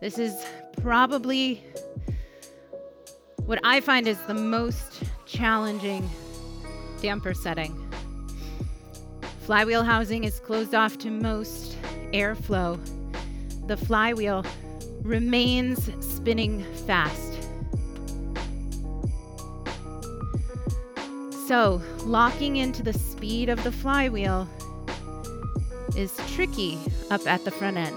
This 0.00 0.18
is 0.18 0.34
probably 0.80 1.62
what 3.46 3.58
I 3.64 3.80
find 3.80 4.06
is 4.06 4.18
the 4.22 4.34
most 4.34 5.02
challenging 5.26 6.08
damper 7.00 7.34
setting. 7.34 7.76
Flywheel 9.40 9.82
housing 9.82 10.24
is 10.24 10.38
closed 10.40 10.74
off 10.74 10.98
to 10.98 11.10
most 11.10 11.76
airflow. 12.12 12.78
The 13.66 13.76
flywheel 13.76 14.44
remains 15.02 15.90
spinning 16.04 16.64
fast. 16.86 17.32
So, 21.48 21.82
locking 22.04 22.56
into 22.56 22.82
the 22.82 22.92
speed 22.92 23.48
of 23.48 23.62
the 23.64 23.72
flywheel 23.72 24.48
is 25.96 26.16
tricky 26.34 26.78
up 27.10 27.26
at 27.26 27.44
the 27.44 27.50
front 27.50 27.76
end. 27.76 27.96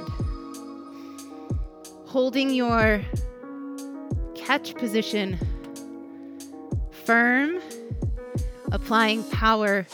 Holding 2.07 2.49
your 2.49 3.01
catch 4.45 4.75
position 4.75 5.39
firm, 6.91 7.59
applying 8.71 9.23
power 9.31 9.87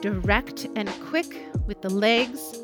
direct 0.00 0.68
and 0.76 0.88
quick 1.02 1.26
with 1.66 1.82
the 1.82 1.90
legs. 1.90 2.56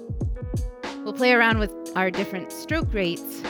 We'll 1.04 1.12
play 1.12 1.32
around 1.32 1.58
with 1.58 1.72
our 1.96 2.12
different 2.12 2.52
stroke 2.52 2.94
rates 2.94 3.42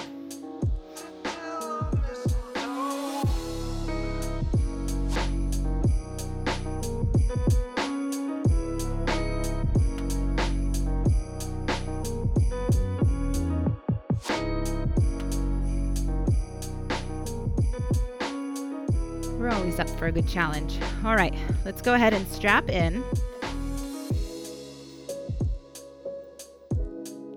for 20.03 20.09
a 20.09 20.13
good 20.13 20.27
challenge. 20.27 20.81
All 21.05 21.15
right, 21.15 21.33
let's 21.65 21.81
go 21.81 21.95
ahead 21.95 22.13
and 22.13 22.27
strap 22.27 22.69
in. 22.69 23.05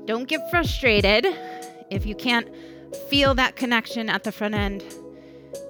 Don't 0.05 0.27
get 0.27 0.49
frustrated 0.49 1.27
if 1.91 2.07
you 2.07 2.15
can't 2.15 2.49
feel 3.07 3.35
that 3.35 3.55
connection 3.55 4.09
at 4.09 4.23
the 4.23 4.31
front 4.31 4.55
end. 4.55 4.83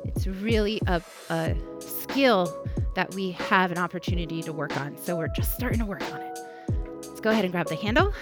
It's 0.05 0.25
really 0.25 0.79
a, 0.87 1.01
a 1.29 1.57
skill 1.81 2.65
that 2.95 3.13
we 3.13 3.31
have 3.31 3.73
an 3.73 3.77
opportunity 3.77 4.41
to 4.43 4.53
work 4.53 4.79
on. 4.79 4.97
So 4.97 5.17
we're 5.17 5.27
just 5.27 5.53
starting 5.53 5.79
to 5.79 5.85
work 5.85 6.13
on 6.13 6.21
it. 6.21 6.39
Let's 7.01 7.19
go 7.19 7.29
ahead 7.29 7.43
and 7.43 7.51
grab 7.51 7.67
the 7.67 7.75
handle. 7.75 8.13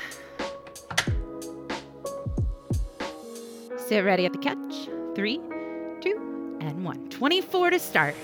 Sit 3.78 4.00
ready 4.00 4.26
at 4.26 4.34
the 4.34 4.40
catch. 4.40 4.90
Three, 5.14 5.40
two, 6.02 6.58
and 6.60 6.84
one. 6.84 7.08
24 7.12 7.70
to 7.70 7.78
start. 7.78 8.16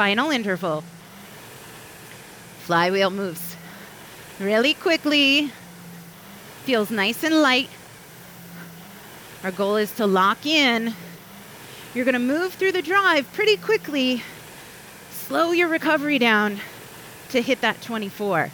Final 0.00 0.30
interval. 0.30 0.82
Flywheel 2.60 3.10
moves 3.10 3.54
really 4.38 4.72
quickly, 4.72 5.52
feels 6.64 6.90
nice 6.90 7.22
and 7.22 7.42
light. 7.42 7.68
Our 9.44 9.50
goal 9.50 9.76
is 9.76 9.92
to 9.96 10.06
lock 10.06 10.46
in. 10.46 10.94
You're 11.92 12.06
going 12.06 12.14
to 12.14 12.18
move 12.18 12.54
through 12.54 12.72
the 12.72 12.80
drive 12.80 13.30
pretty 13.34 13.58
quickly. 13.58 14.22
Slow 15.10 15.52
your 15.52 15.68
recovery 15.68 16.18
down 16.18 16.60
to 17.28 17.42
hit 17.42 17.60
that 17.60 17.82
24. 17.82 18.50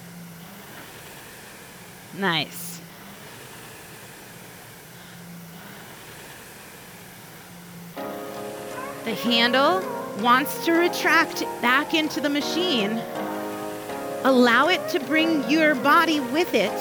Nice. 2.19 2.81
The 9.05 9.15
handle 9.15 10.06
wants 10.21 10.65
to 10.65 10.73
retract 10.73 11.41
back 11.61 11.95
into 11.95 12.21
the 12.21 12.29
machine, 12.29 12.93
allow 14.25 14.69
it 14.69 14.89
to 14.89 15.01
bring 15.01 15.49
your 15.51 15.75
body 15.75 16.21
with 16.21 16.55
it. 16.55 16.73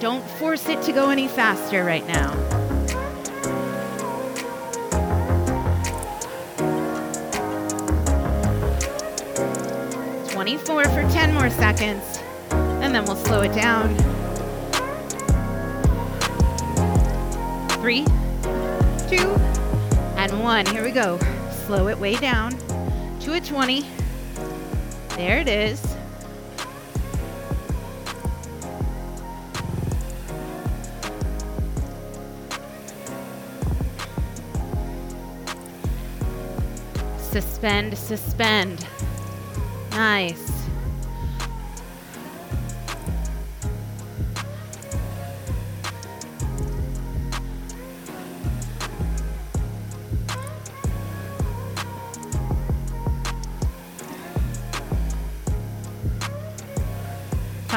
Don't 0.00 0.24
force 0.38 0.68
it 0.68 0.80
to 0.82 0.92
go 0.92 1.10
any 1.10 1.28
faster 1.28 1.84
right 1.84 2.06
now. 2.06 2.32
Twenty-four 10.30 10.84
for 10.84 11.02
ten 11.10 11.34
more 11.34 11.50
seconds, 11.50 12.20
and 12.50 12.94
then 12.94 13.04
we'll 13.04 13.16
slow 13.16 13.42
it 13.42 13.52
down. 13.52 13.96
Three, 17.80 18.04
two, 19.08 19.28
and 20.16 20.40
one. 20.40 20.64
Here 20.66 20.84
we 20.84 20.92
go 20.92 21.18
slow 21.68 21.88
it 21.88 21.98
way 21.98 22.14
down 22.14 22.50
to 23.20 23.34
a 23.34 23.40
20. 23.42 23.84
There 25.18 25.38
it 25.38 25.48
is. 25.48 25.78
Suspend, 37.18 37.98
suspend. 37.98 38.86
Nice. 39.90 40.57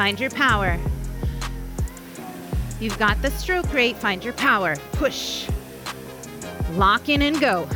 Find 0.02 0.18
your 0.18 0.30
power. 0.30 0.80
You've 2.80 2.98
got 2.98 3.22
the 3.22 3.30
stroke 3.30 3.72
rate. 3.72 3.96
Find 3.96 4.24
your 4.24 4.32
power. 4.32 4.74
Push. 4.94 5.46
Lock 6.72 7.08
in 7.08 7.22
and 7.22 7.40
go. 7.40 7.68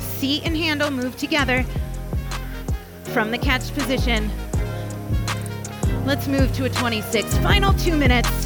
Seat 0.00 0.42
and 0.44 0.56
handle 0.56 0.90
move 0.90 1.16
together 1.16 1.64
from 3.12 3.30
the 3.30 3.38
catch 3.38 3.72
position. 3.74 4.28
Let's 6.04 6.26
move 6.26 6.52
to 6.54 6.64
a 6.64 6.68
26. 6.68 7.38
Final 7.38 7.72
two 7.74 7.96
minutes. 7.96 8.43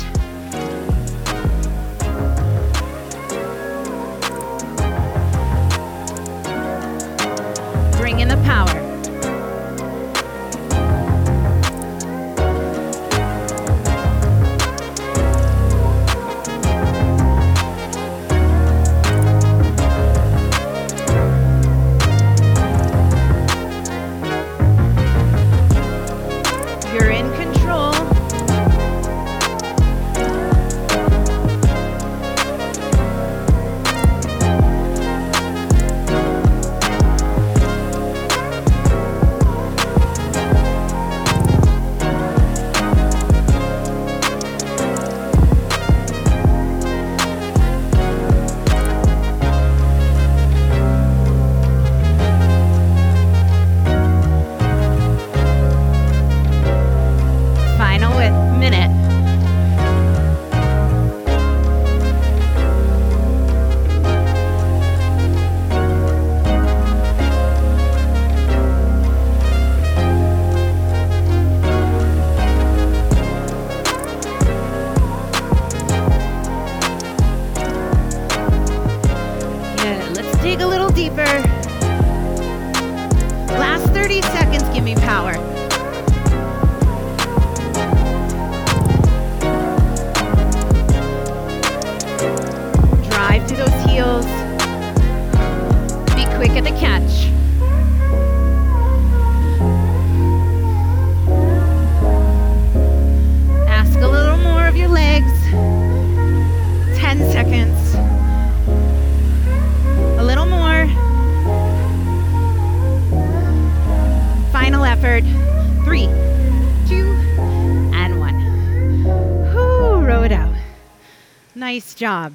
Job. 121.98 122.32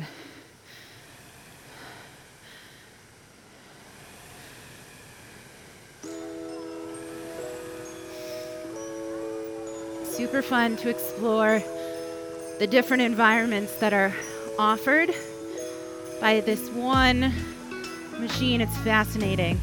Super 10.03 10.41
fun 10.41 10.76
to 10.78 10.89
explore 10.89 11.64
the 12.59 12.68
different 12.68 13.03
environments 13.03 13.74
that 13.78 13.93
are 13.93 14.14
offered 14.59 15.09
by 16.20 16.41
this 16.41 16.70
one 16.70 17.32
machine. 18.20 18.59
It's 18.59 18.78
fascinating. 18.80 19.59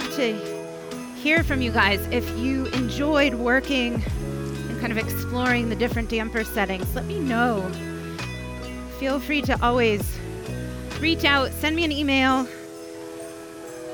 Love 0.00 0.16
to 0.16 0.34
hear 1.14 1.44
from 1.44 1.62
you 1.62 1.70
guys 1.70 2.04
if 2.10 2.28
you 2.36 2.66
enjoyed 2.72 3.32
working 3.32 3.94
and 3.94 4.80
kind 4.80 4.90
of 4.90 4.98
exploring 4.98 5.68
the 5.68 5.76
different 5.76 6.08
damper 6.08 6.42
settings. 6.42 6.92
Let 6.96 7.04
me 7.04 7.20
know. 7.20 7.70
Feel 8.98 9.20
free 9.20 9.40
to 9.42 9.56
always 9.64 10.18
reach 10.98 11.24
out, 11.24 11.52
send 11.52 11.76
me 11.76 11.84
an 11.84 11.92
email. 11.92 12.48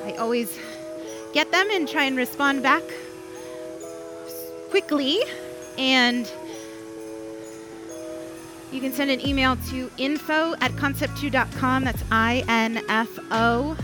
I 0.06 0.12
always 0.12 0.58
get 1.34 1.52
them 1.52 1.68
and 1.70 1.86
try 1.86 2.04
and 2.04 2.16
respond 2.16 2.62
back 2.62 2.82
quickly. 4.70 5.18
And 5.76 6.26
you 8.72 8.80
can 8.80 8.94
send 8.94 9.10
an 9.10 9.20
email 9.20 9.56
to 9.68 9.90
info 9.98 10.54
at 10.62 10.70
concept2.com. 10.72 11.84
That's 11.84 12.02
I 12.10 12.42
N 12.48 12.82
F 12.88 13.18
O 13.30 13.76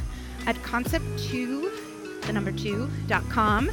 at 0.47 0.57
concept2, 0.63 1.66
the 2.27 2.33
number 2.33 2.53
two, 2.53 2.89
dot 3.07 3.29
com. 3.29 3.71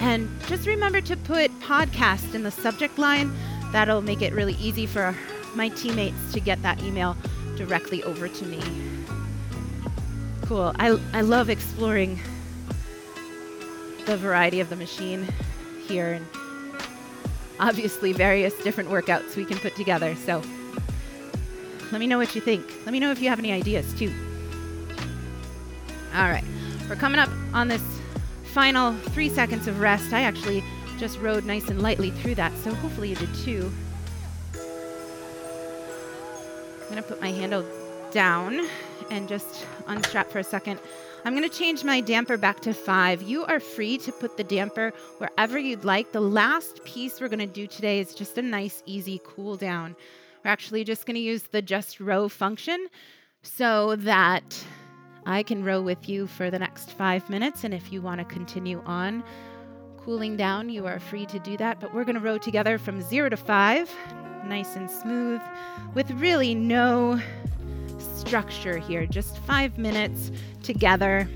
And 0.00 0.28
just 0.46 0.66
remember 0.66 1.00
to 1.02 1.16
put 1.16 1.50
podcast 1.60 2.34
in 2.34 2.42
the 2.42 2.50
subject 2.50 2.98
line. 2.98 3.32
That'll 3.72 4.02
make 4.02 4.22
it 4.22 4.32
really 4.32 4.54
easy 4.54 4.86
for 4.86 5.16
my 5.54 5.68
teammates 5.68 6.32
to 6.32 6.40
get 6.40 6.62
that 6.62 6.82
email 6.82 7.16
directly 7.56 8.02
over 8.04 8.28
to 8.28 8.44
me. 8.44 8.60
Cool. 10.42 10.72
I, 10.78 10.98
I 11.12 11.22
love 11.22 11.48
exploring 11.48 12.18
the 14.06 14.16
variety 14.16 14.60
of 14.60 14.68
the 14.68 14.76
machine 14.76 15.26
here 15.86 16.12
and 16.12 16.26
obviously 17.58 18.12
various 18.12 18.52
different 18.62 18.90
workouts 18.90 19.36
we 19.36 19.44
can 19.44 19.56
put 19.58 19.74
together. 19.76 20.14
So 20.16 20.42
let 21.92 22.00
me 22.00 22.06
know 22.06 22.18
what 22.18 22.34
you 22.34 22.40
think. 22.40 22.66
Let 22.84 22.92
me 22.92 23.00
know 23.00 23.10
if 23.12 23.22
you 23.22 23.28
have 23.28 23.38
any 23.38 23.52
ideas 23.52 23.94
too. 23.94 24.12
All 26.14 26.28
right, 26.28 26.44
we're 26.88 26.96
coming 26.96 27.18
up 27.18 27.30
on 27.52 27.68
this 27.68 27.82
final 28.44 28.92
three 29.10 29.28
seconds 29.28 29.66
of 29.66 29.80
rest. 29.80 30.12
I 30.12 30.22
actually 30.22 30.62
just 30.98 31.18
rowed 31.18 31.44
nice 31.44 31.68
and 31.68 31.82
lightly 31.82 32.10
through 32.10 32.34
that, 32.36 32.52
so 32.58 32.74
hopefully 32.74 33.10
you 33.10 33.16
did 33.16 33.34
too. 33.34 33.72
I'm 36.82 36.88
gonna 36.88 37.02
put 37.02 37.20
my 37.20 37.30
handle 37.30 37.64
down 38.12 38.60
and 39.10 39.28
just 39.28 39.66
unstrap 39.86 40.30
for 40.30 40.38
a 40.38 40.44
second. 40.44 40.78
I'm 41.24 41.34
gonna 41.34 41.48
change 41.48 41.84
my 41.84 42.00
damper 42.00 42.36
back 42.36 42.60
to 42.60 42.74
five. 42.74 43.22
You 43.22 43.44
are 43.46 43.60
free 43.60 43.96
to 43.98 44.12
put 44.12 44.36
the 44.36 44.44
damper 44.44 44.92
wherever 45.18 45.58
you'd 45.58 45.84
like. 45.84 46.12
The 46.12 46.20
last 46.20 46.84
piece 46.84 47.20
we're 47.20 47.28
gonna 47.28 47.46
do 47.46 47.66
today 47.66 47.98
is 47.98 48.14
just 48.14 48.36
a 48.36 48.42
nice, 48.42 48.82
easy 48.84 49.20
cool 49.24 49.56
down. 49.56 49.96
We're 50.44 50.50
actually 50.50 50.84
just 50.84 51.06
gonna 51.06 51.18
use 51.18 51.44
the 51.44 51.62
just 51.62 51.98
row 51.98 52.28
function 52.28 52.88
so 53.42 53.96
that 53.96 54.64
I 55.26 55.42
can 55.42 55.64
row 55.64 55.80
with 55.80 56.08
you 56.08 56.26
for 56.26 56.50
the 56.50 56.58
next 56.58 56.90
five 56.90 57.28
minutes. 57.30 57.64
And 57.64 57.72
if 57.72 57.92
you 57.92 58.02
want 58.02 58.18
to 58.18 58.24
continue 58.24 58.82
on 58.84 59.24
cooling 59.96 60.36
down, 60.36 60.68
you 60.68 60.86
are 60.86 61.00
free 61.00 61.26
to 61.26 61.38
do 61.38 61.56
that. 61.56 61.80
But 61.80 61.94
we're 61.94 62.04
going 62.04 62.16
to 62.16 62.20
row 62.20 62.38
together 62.38 62.78
from 62.78 63.00
zero 63.00 63.28
to 63.28 63.36
five, 63.36 63.90
nice 64.46 64.76
and 64.76 64.90
smooth, 64.90 65.40
with 65.94 66.10
really 66.12 66.54
no 66.54 67.20
structure 67.98 68.78
here. 68.78 69.06
Just 69.06 69.38
five 69.38 69.78
minutes 69.78 70.30
together. 70.62 71.28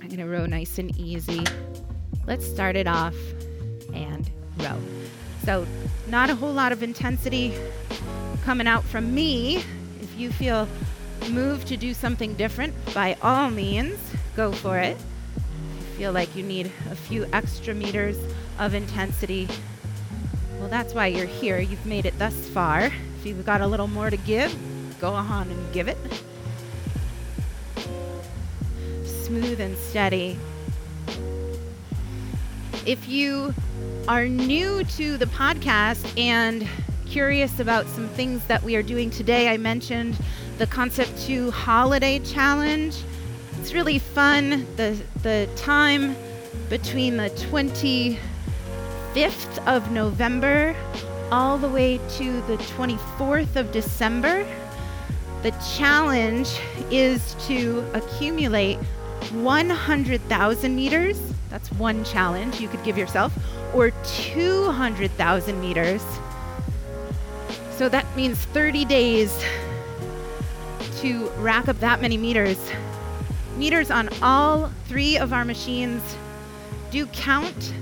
I'm 0.00 0.08
going 0.08 0.18
to 0.18 0.26
row 0.26 0.46
nice 0.46 0.78
and 0.78 0.96
easy. 0.98 1.44
Let's 2.26 2.46
start 2.46 2.76
it 2.76 2.86
off 2.86 3.14
and 3.94 4.28
row. 4.58 4.78
So, 5.44 5.66
not 6.08 6.30
a 6.30 6.34
whole 6.34 6.52
lot 6.52 6.72
of 6.72 6.82
intensity 6.82 7.54
coming 8.44 8.66
out 8.66 8.84
from 8.84 9.14
me. 9.14 9.62
If 10.02 10.18
you 10.18 10.30
feel 10.30 10.68
moved 11.28 11.68
to 11.68 11.76
do 11.76 11.92
something 11.92 12.34
different, 12.34 12.74
by 12.94 13.16
all 13.22 13.50
means, 13.50 13.98
go 14.36 14.52
for 14.52 14.78
it. 14.78 14.96
Feel 15.96 16.12
like 16.12 16.34
you 16.34 16.42
need 16.42 16.72
a 16.90 16.96
few 16.96 17.26
extra 17.32 17.74
meters 17.74 18.16
of 18.58 18.74
intensity, 18.74 19.48
well, 20.60 20.68
that's 20.68 20.92
why 20.92 21.06
you're 21.06 21.26
here. 21.26 21.58
You've 21.58 21.86
made 21.86 22.04
it 22.04 22.18
thus 22.18 22.34
far. 22.50 22.82
If 22.82 23.24
you've 23.24 23.46
got 23.46 23.62
a 23.62 23.66
little 23.66 23.86
more 23.86 24.10
to 24.10 24.16
give, 24.18 24.54
go 25.00 25.10
on 25.12 25.48
and 25.48 25.72
give 25.72 25.88
it. 25.88 25.96
Smooth 29.04 29.58
and 29.58 29.76
steady. 29.78 30.38
If 32.84 33.08
you 33.08 33.54
are 34.06 34.28
new 34.28 34.84
to 34.84 35.16
the 35.16 35.24
podcast 35.26 36.18
and 36.18 36.68
curious 37.06 37.58
about 37.58 37.86
some 37.86 38.08
things 38.08 38.44
that 38.44 38.62
we 38.62 38.76
are 38.76 38.82
doing 38.82 39.08
today, 39.08 39.48
I 39.48 39.56
mentioned 39.56 40.18
the 40.60 40.66
Concept 40.66 41.18
2 41.22 41.50
Holiday 41.52 42.18
Challenge. 42.18 42.94
It's 43.58 43.72
really 43.72 43.98
fun. 43.98 44.66
The, 44.76 44.94
the 45.22 45.48
time 45.56 46.14
between 46.68 47.16
the 47.16 47.30
25th 47.30 48.18
of 49.66 49.90
November 49.90 50.76
all 51.32 51.56
the 51.56 51.68
way 51.68 51.96
to 52.18 52.42
the 52.42 52.58
24th 52.76 53.56
of 53.56 53.72
December. 53.72 54.46
The 55.42 55.52
challenge 55.78 56.60
is 56.90 57.34
to 57.46 57.82
accumulate 57.94 58.76
100,000 59.32 60.76
meters. 60.76 61.18
That's 61.48 61.72
one 61.72 62.04
challenge 62.04 62.60
you 62.60 62.68
could 62.68 62.84
give 62.84 62.98
yourself, 62.98 63.32
or 63.74 63.92
200,000 64.04 65.58
meters. 65.58 66.04
So 67.78 67.88
that 67.88 68.04
means 68.14 68.36
30 68.36 68.84
days 68.84 69.42
to 71.00 71.28
rack 71.38 71.66
up 71.68 71.78
that 71.80 72.02
many 72.02 72.18
meters. 72.18 72.58
Meters 73.56 73.90
on 73.90 74.10
all 74.22 74.70
three 74.86 75.16
of 75.16 75.32
our 75.32 75.44
machines 75.44 76.02
do 76.90 77.06
count 77.06 77.72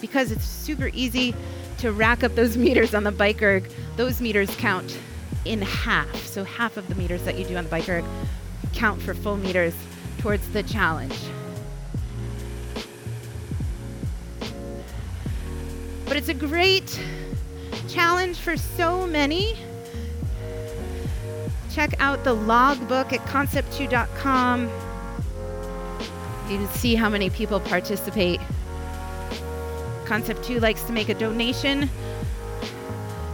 because 0.00 0.30
it's 0.30 0.44
super 0.44 0.90
easy 0.94 1.34
to 1.78 1.92
rack 1.92 2.24
up 2.24 2.34
those 2.34 2.56
meters 2.66 2.94
on 2.94 3.04
the 3.04 3.12
bike 3.12 3.42
erg. 3.42 3.70
Those 3.96 4.20
meters 4.20 4.54
count 4.56 4.98
in 5.44 5.60
half. 5.60 6.14
So 6.26 6.44
half 6.44 6.78
of 6.78 6.88
the 6.88 6.94
meters 6.94 7.22
that 7.24 7.38
you 7.38 7.44
do 7.44 7.56
on 7.56 7.64
the 7.64 7.70
bike 7.70 7.88
erg 7.88 8.04
count 8.72 9.02
for 9.02 9.14
full 9.14 9.36
meters 9.36 9.74
towards 10.18 10.48
the 10.50 10.62
challenge. 10.62 11.18
But 16.06 16.16
it's 16.16 16.28
a 16.28 16.34
great 16.34 16.98
challenge 17.88 18.38
for 18.38 18.56
so 18.56 19.06
many. 19.06 19.58
Check 21.74 21.94
out 21.98 22.22
the 22.22 22.34
logbook 22.34 23.12
at 23.12 23.18
concept2.com. 23.26 24.70
You 26.48 26.58
can 26.58 26.68
see 26.68 26.94
how 26.94 27.08
many 27.08 27.30
people 27.30 27.58
participate. 27.58 28.40
Concept 30.04 30.44
2 30.44 30.60
likes 30.60 30.84
to 30.84 30.92
make 30.92 31.08
a 31.08 31.14
donation 31.14 31.90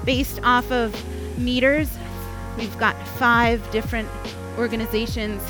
based 0.07 0.41
off 0.43 0.73
of 0.73 0.97
meters. 1.39 1.91
We've 2.57 2.79
got 2.79 2.97
five 3.19 3.71
different 3.73 4.09
organizations 4.57 5.43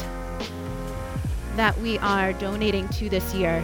that 1.55 1.78
we 1.78 1.97
are 1.99 2.32
donating 2.32 2.88
to 2.88 3.09
this 3.09 3.32
year. 3.34 3.62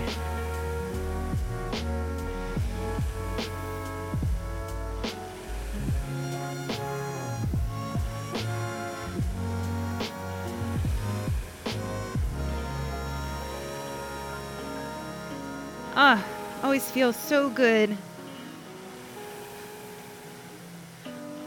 Always 16.77 16.91
feels 16.91 17.17
so 17.17 17.49
good 17.49 17.97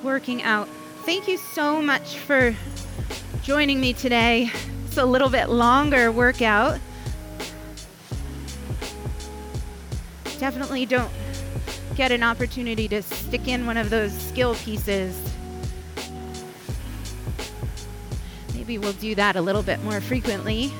working 0.02 0.42
out. 0.42 0.68
Thank 1.06 1.28
you 1.28 1.38
so 1.38 1.80
much 1.84 2.18
for 2.18 2.56
joining 3.44 3.80
me 3.80 3.94
today. 3.94 4.50
It's 4.88 4.98
a 4.98 5.06
little 5.06 5.30
bit 5.30 5.50
longer 5.50 6.12
workout. 6.12 6.80
Definitely 10.40 10.88
don't 10.88 11.12
get 11.96 12.12
an 12.12 12.24
opportunity 12.24 12.88
to 12.88 13.04
stick 13.04 13.48
in 13.48 13.68
one 13.68 13.78
of 13.78 13.92
those 13.92 14.12
skill 14.12 14.56
pieces. 14.56 15.16
Maybe 18.56 18.80
we'll 18.80 18.94
do 18.94 19.14
that 19.14 19.36
a 19.36 19.42
little 19.42 19.62
bit 19.62 19.80
more 19.84 20.02
frequently 20.02 20.72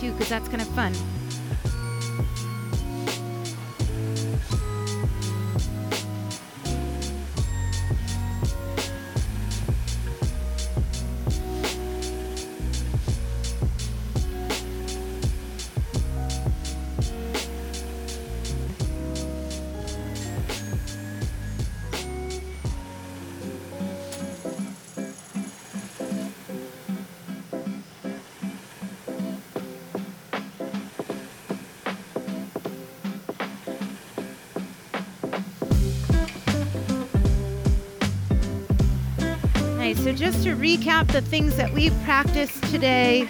too, 0.00 0.12
because 0.12 0.30
that's 0.30 0.48
kind 0.48 0.62
of 0.62 0.68
fun. 0.68 0.94
Recap 40.68 41.10
the 41.12 41.22
things 41.22 41.56
that 41.56 41.72
we 41.72 41.88
practiced 42.04 42.62
today, 42.64 43.24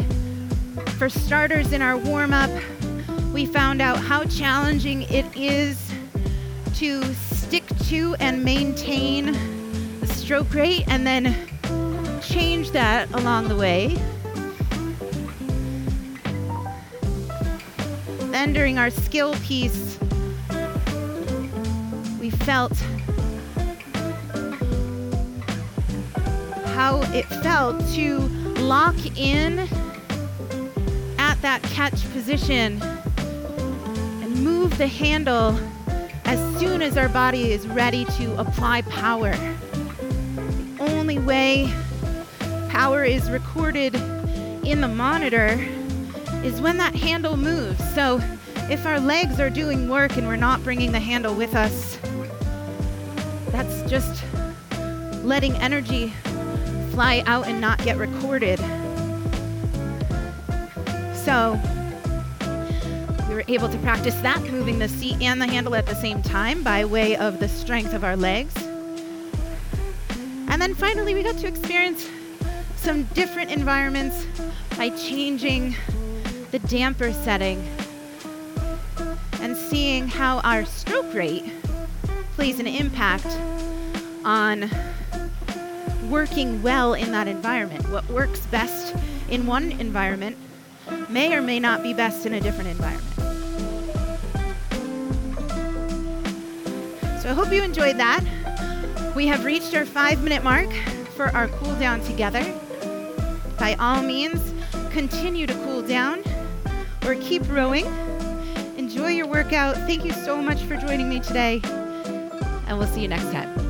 for 0.97 1.09
starters, 1.09 1.73
in 1.73 1.81
our 1.81 1.97
warm 1.97 2.35
up, 2.35 2.51
we 3.33 3.47
found 3.47 3.81
out 3.81 3.97
how 3.97 4.25
challenging 4.25 5.03
it 5.03 5.25
is 5.37 5.93
to 6.75 7.01
stick 7.15 7.63
to 7.85 8.17
and 8.19 8.43
maintain 8.43 9.37
the 10.01 10.07
stroke 10.09 10.53
rate 10.53 10.83
and 10.89 11.07
then 11.07 11.33
change 12.21 12.73
that 12.73 13.09
along 13.13 13.47
the 13.47 13.55
way. 13.55 13.97
Then, 18.33 18.53
during 18.53 18.79
our 18.79 18.91
skill 18.91 19.35
piece, 19.45 19.97
we 22.19 22.31
felt 22.31 22.73
how 26.79 27.03
it 27.13 27.27
felt 27.43 27.77
to 27.89 28.21
lock 28.61 28.95
in 29.19 29.59
at 31.19 31.35
that 31.43 31.61
catch 31.65 32.09
position 32.13 32.81
and 32.81 34.45
move 34.45 34.79
the 34.79 34.87
handle 34.87 35.59
as 36.25 36.39
soon 36.61 36.81
as 36.81 36.97
our 36.97 37.09
body 37.09 37.51
is 37.51 37.67
ready 37.67 38.05
to 38.05 38.33
apply 38.39 38.81
power. 38.83 39.33
The 39.33 40.77
only 40.79 41.19
way 41.19 41.69
power 42.69 43.03
is 43.03 43.29
recorded 43.29 43.97
in 44.65 44.81
the 44.81 44.87
monitor 44.87 45.59
is 46.45 46.61
when 46.61 46.77
that 46.77 46.95
handle 46.95 47.37
moves. 47.37 47.93
So 47.93 48.21
if 48.71 48.87
our 48.87 49.01
legs 49.01 49.41
are 49.41 49.51
doing 49.51 49.89
work 49.89 50.17
and 50.17 50.29
we're 50.29 50.37
not 50.37 50.63
bringing 50.63 50.93
the 50.93 51.01
handle 51.01 51.35
with 51.35 51.57
us, 51.57 51.99
that's 53.51 53.91
just 53.91 54.23
letting 55.25 55.57
energy 55.57 56.13
fly 56.99 57.23
out 57.27 57.47
and 57.47 57.61
not 57.61 57.79
get 57.85 57.97
recorded. 57.97 58.59
So 61.15 61.57
we 63.29 63.35
were 63.37 63.45
able 63.47 63.69
to 63.69 63.79
practice 63.85 64.17
that, 64.23 64.43
moving 64.51 64.81
the 64.81 64.89
seat 64.89 65.23
and 65.23 65.41
the 65.41 65.47
handle 65.47 65.77
at 65.77 65.87
the 65.87 65.95
same 65.95 66.23
time 66.23 66.65
by 66.65 66.85
way 66.85 67.17
of 67.17 67.39
the 67.39 67.49
strength 67.49 67.95
of 67.95 68.03
our 68.03 68.17
legs. 68.17 68.53
And 70.49 70.61
then 70.61 70.75
finally, 70.75 71.15
we 71.15 71.23
got 71.23 71.39
to 71.39 71.47
experience 71.47 72.11
some 72.75 73.05
different 73.15 73.53
environments 73.53 74.27
by 74.77 74.89
changing 74.89 75.77
the 76.51 76.59
damper 76.59 77.13
setting 77.13 77.65
and 79.41 79.57
seeing 79.57 80.09
how 80.09 80.41
our 80.41 80.65
stroke 80.65 81.15
rate 81.15 81.45
plays 82.35 82.59
an 82.59 82.67
impact 82.67 83.29
on 84.25 84.69
working 86.11 86.63
well 86.63 86.95
in 86.95 87.13
that 87.13 87.29
environment. 87.29 87.89
What 87.91 88.09
works 88.09 88.47
best 88.47 88.95
in 89.29 89.47
one 89.47 89.73
environment 89.73 90.37
may 91.09 91.35
or 91.35 91.43
may 91.43 91.61
not 91.61 91.83
be 91.83 91.93
best 91.93 92.27
in 92.27 92.35
a 92.35 92.41
different 92.41 92.71
environment. 92.71 93.05
So 97.23 97.31
I 97.31 97.35
hope 97.35 97.53
you 97.53 97.63
enjoyed 97.63 97.97
that. 97.97 98.25
We 99.15 99.27
have 99.27 99.45
reached 99.45 99.75
our 99.75 99.85
five 99.85 100.23
minute 100.23 100.45
mark 100.45 100.73
for 101.17 101.27
our 101.29 101.49
cool 101.49 101.75
down 101.77 102.01
together. 102.03 102.45
By 103.59 103.75
all 103.79 104.03
means, 104.03 104.55
continue 104.91 105.47
to 105.47 105.55
cool 105.65 105.83
down 105.83 106.23
or 107.05 107.17
keep 107.17 107.43
rowing. 107.51 107.87
Enjoy 108.77 109.09
your 109.09 109.27
workout. 109.27 109.77
Thank 109.79 110.05
you 110.05 110.13
so 110.13 110.41
much 110.41 110.63
for 110.63 110.77
joining 110.77 111.09
me 111.09 111.21
today, 111.21 111.61
and 111.65 112.79
we'll 112.79 112.87
see 112.87 113.03
you 113.03 113.09
next 113.09 113.33
time. 113.33 113.68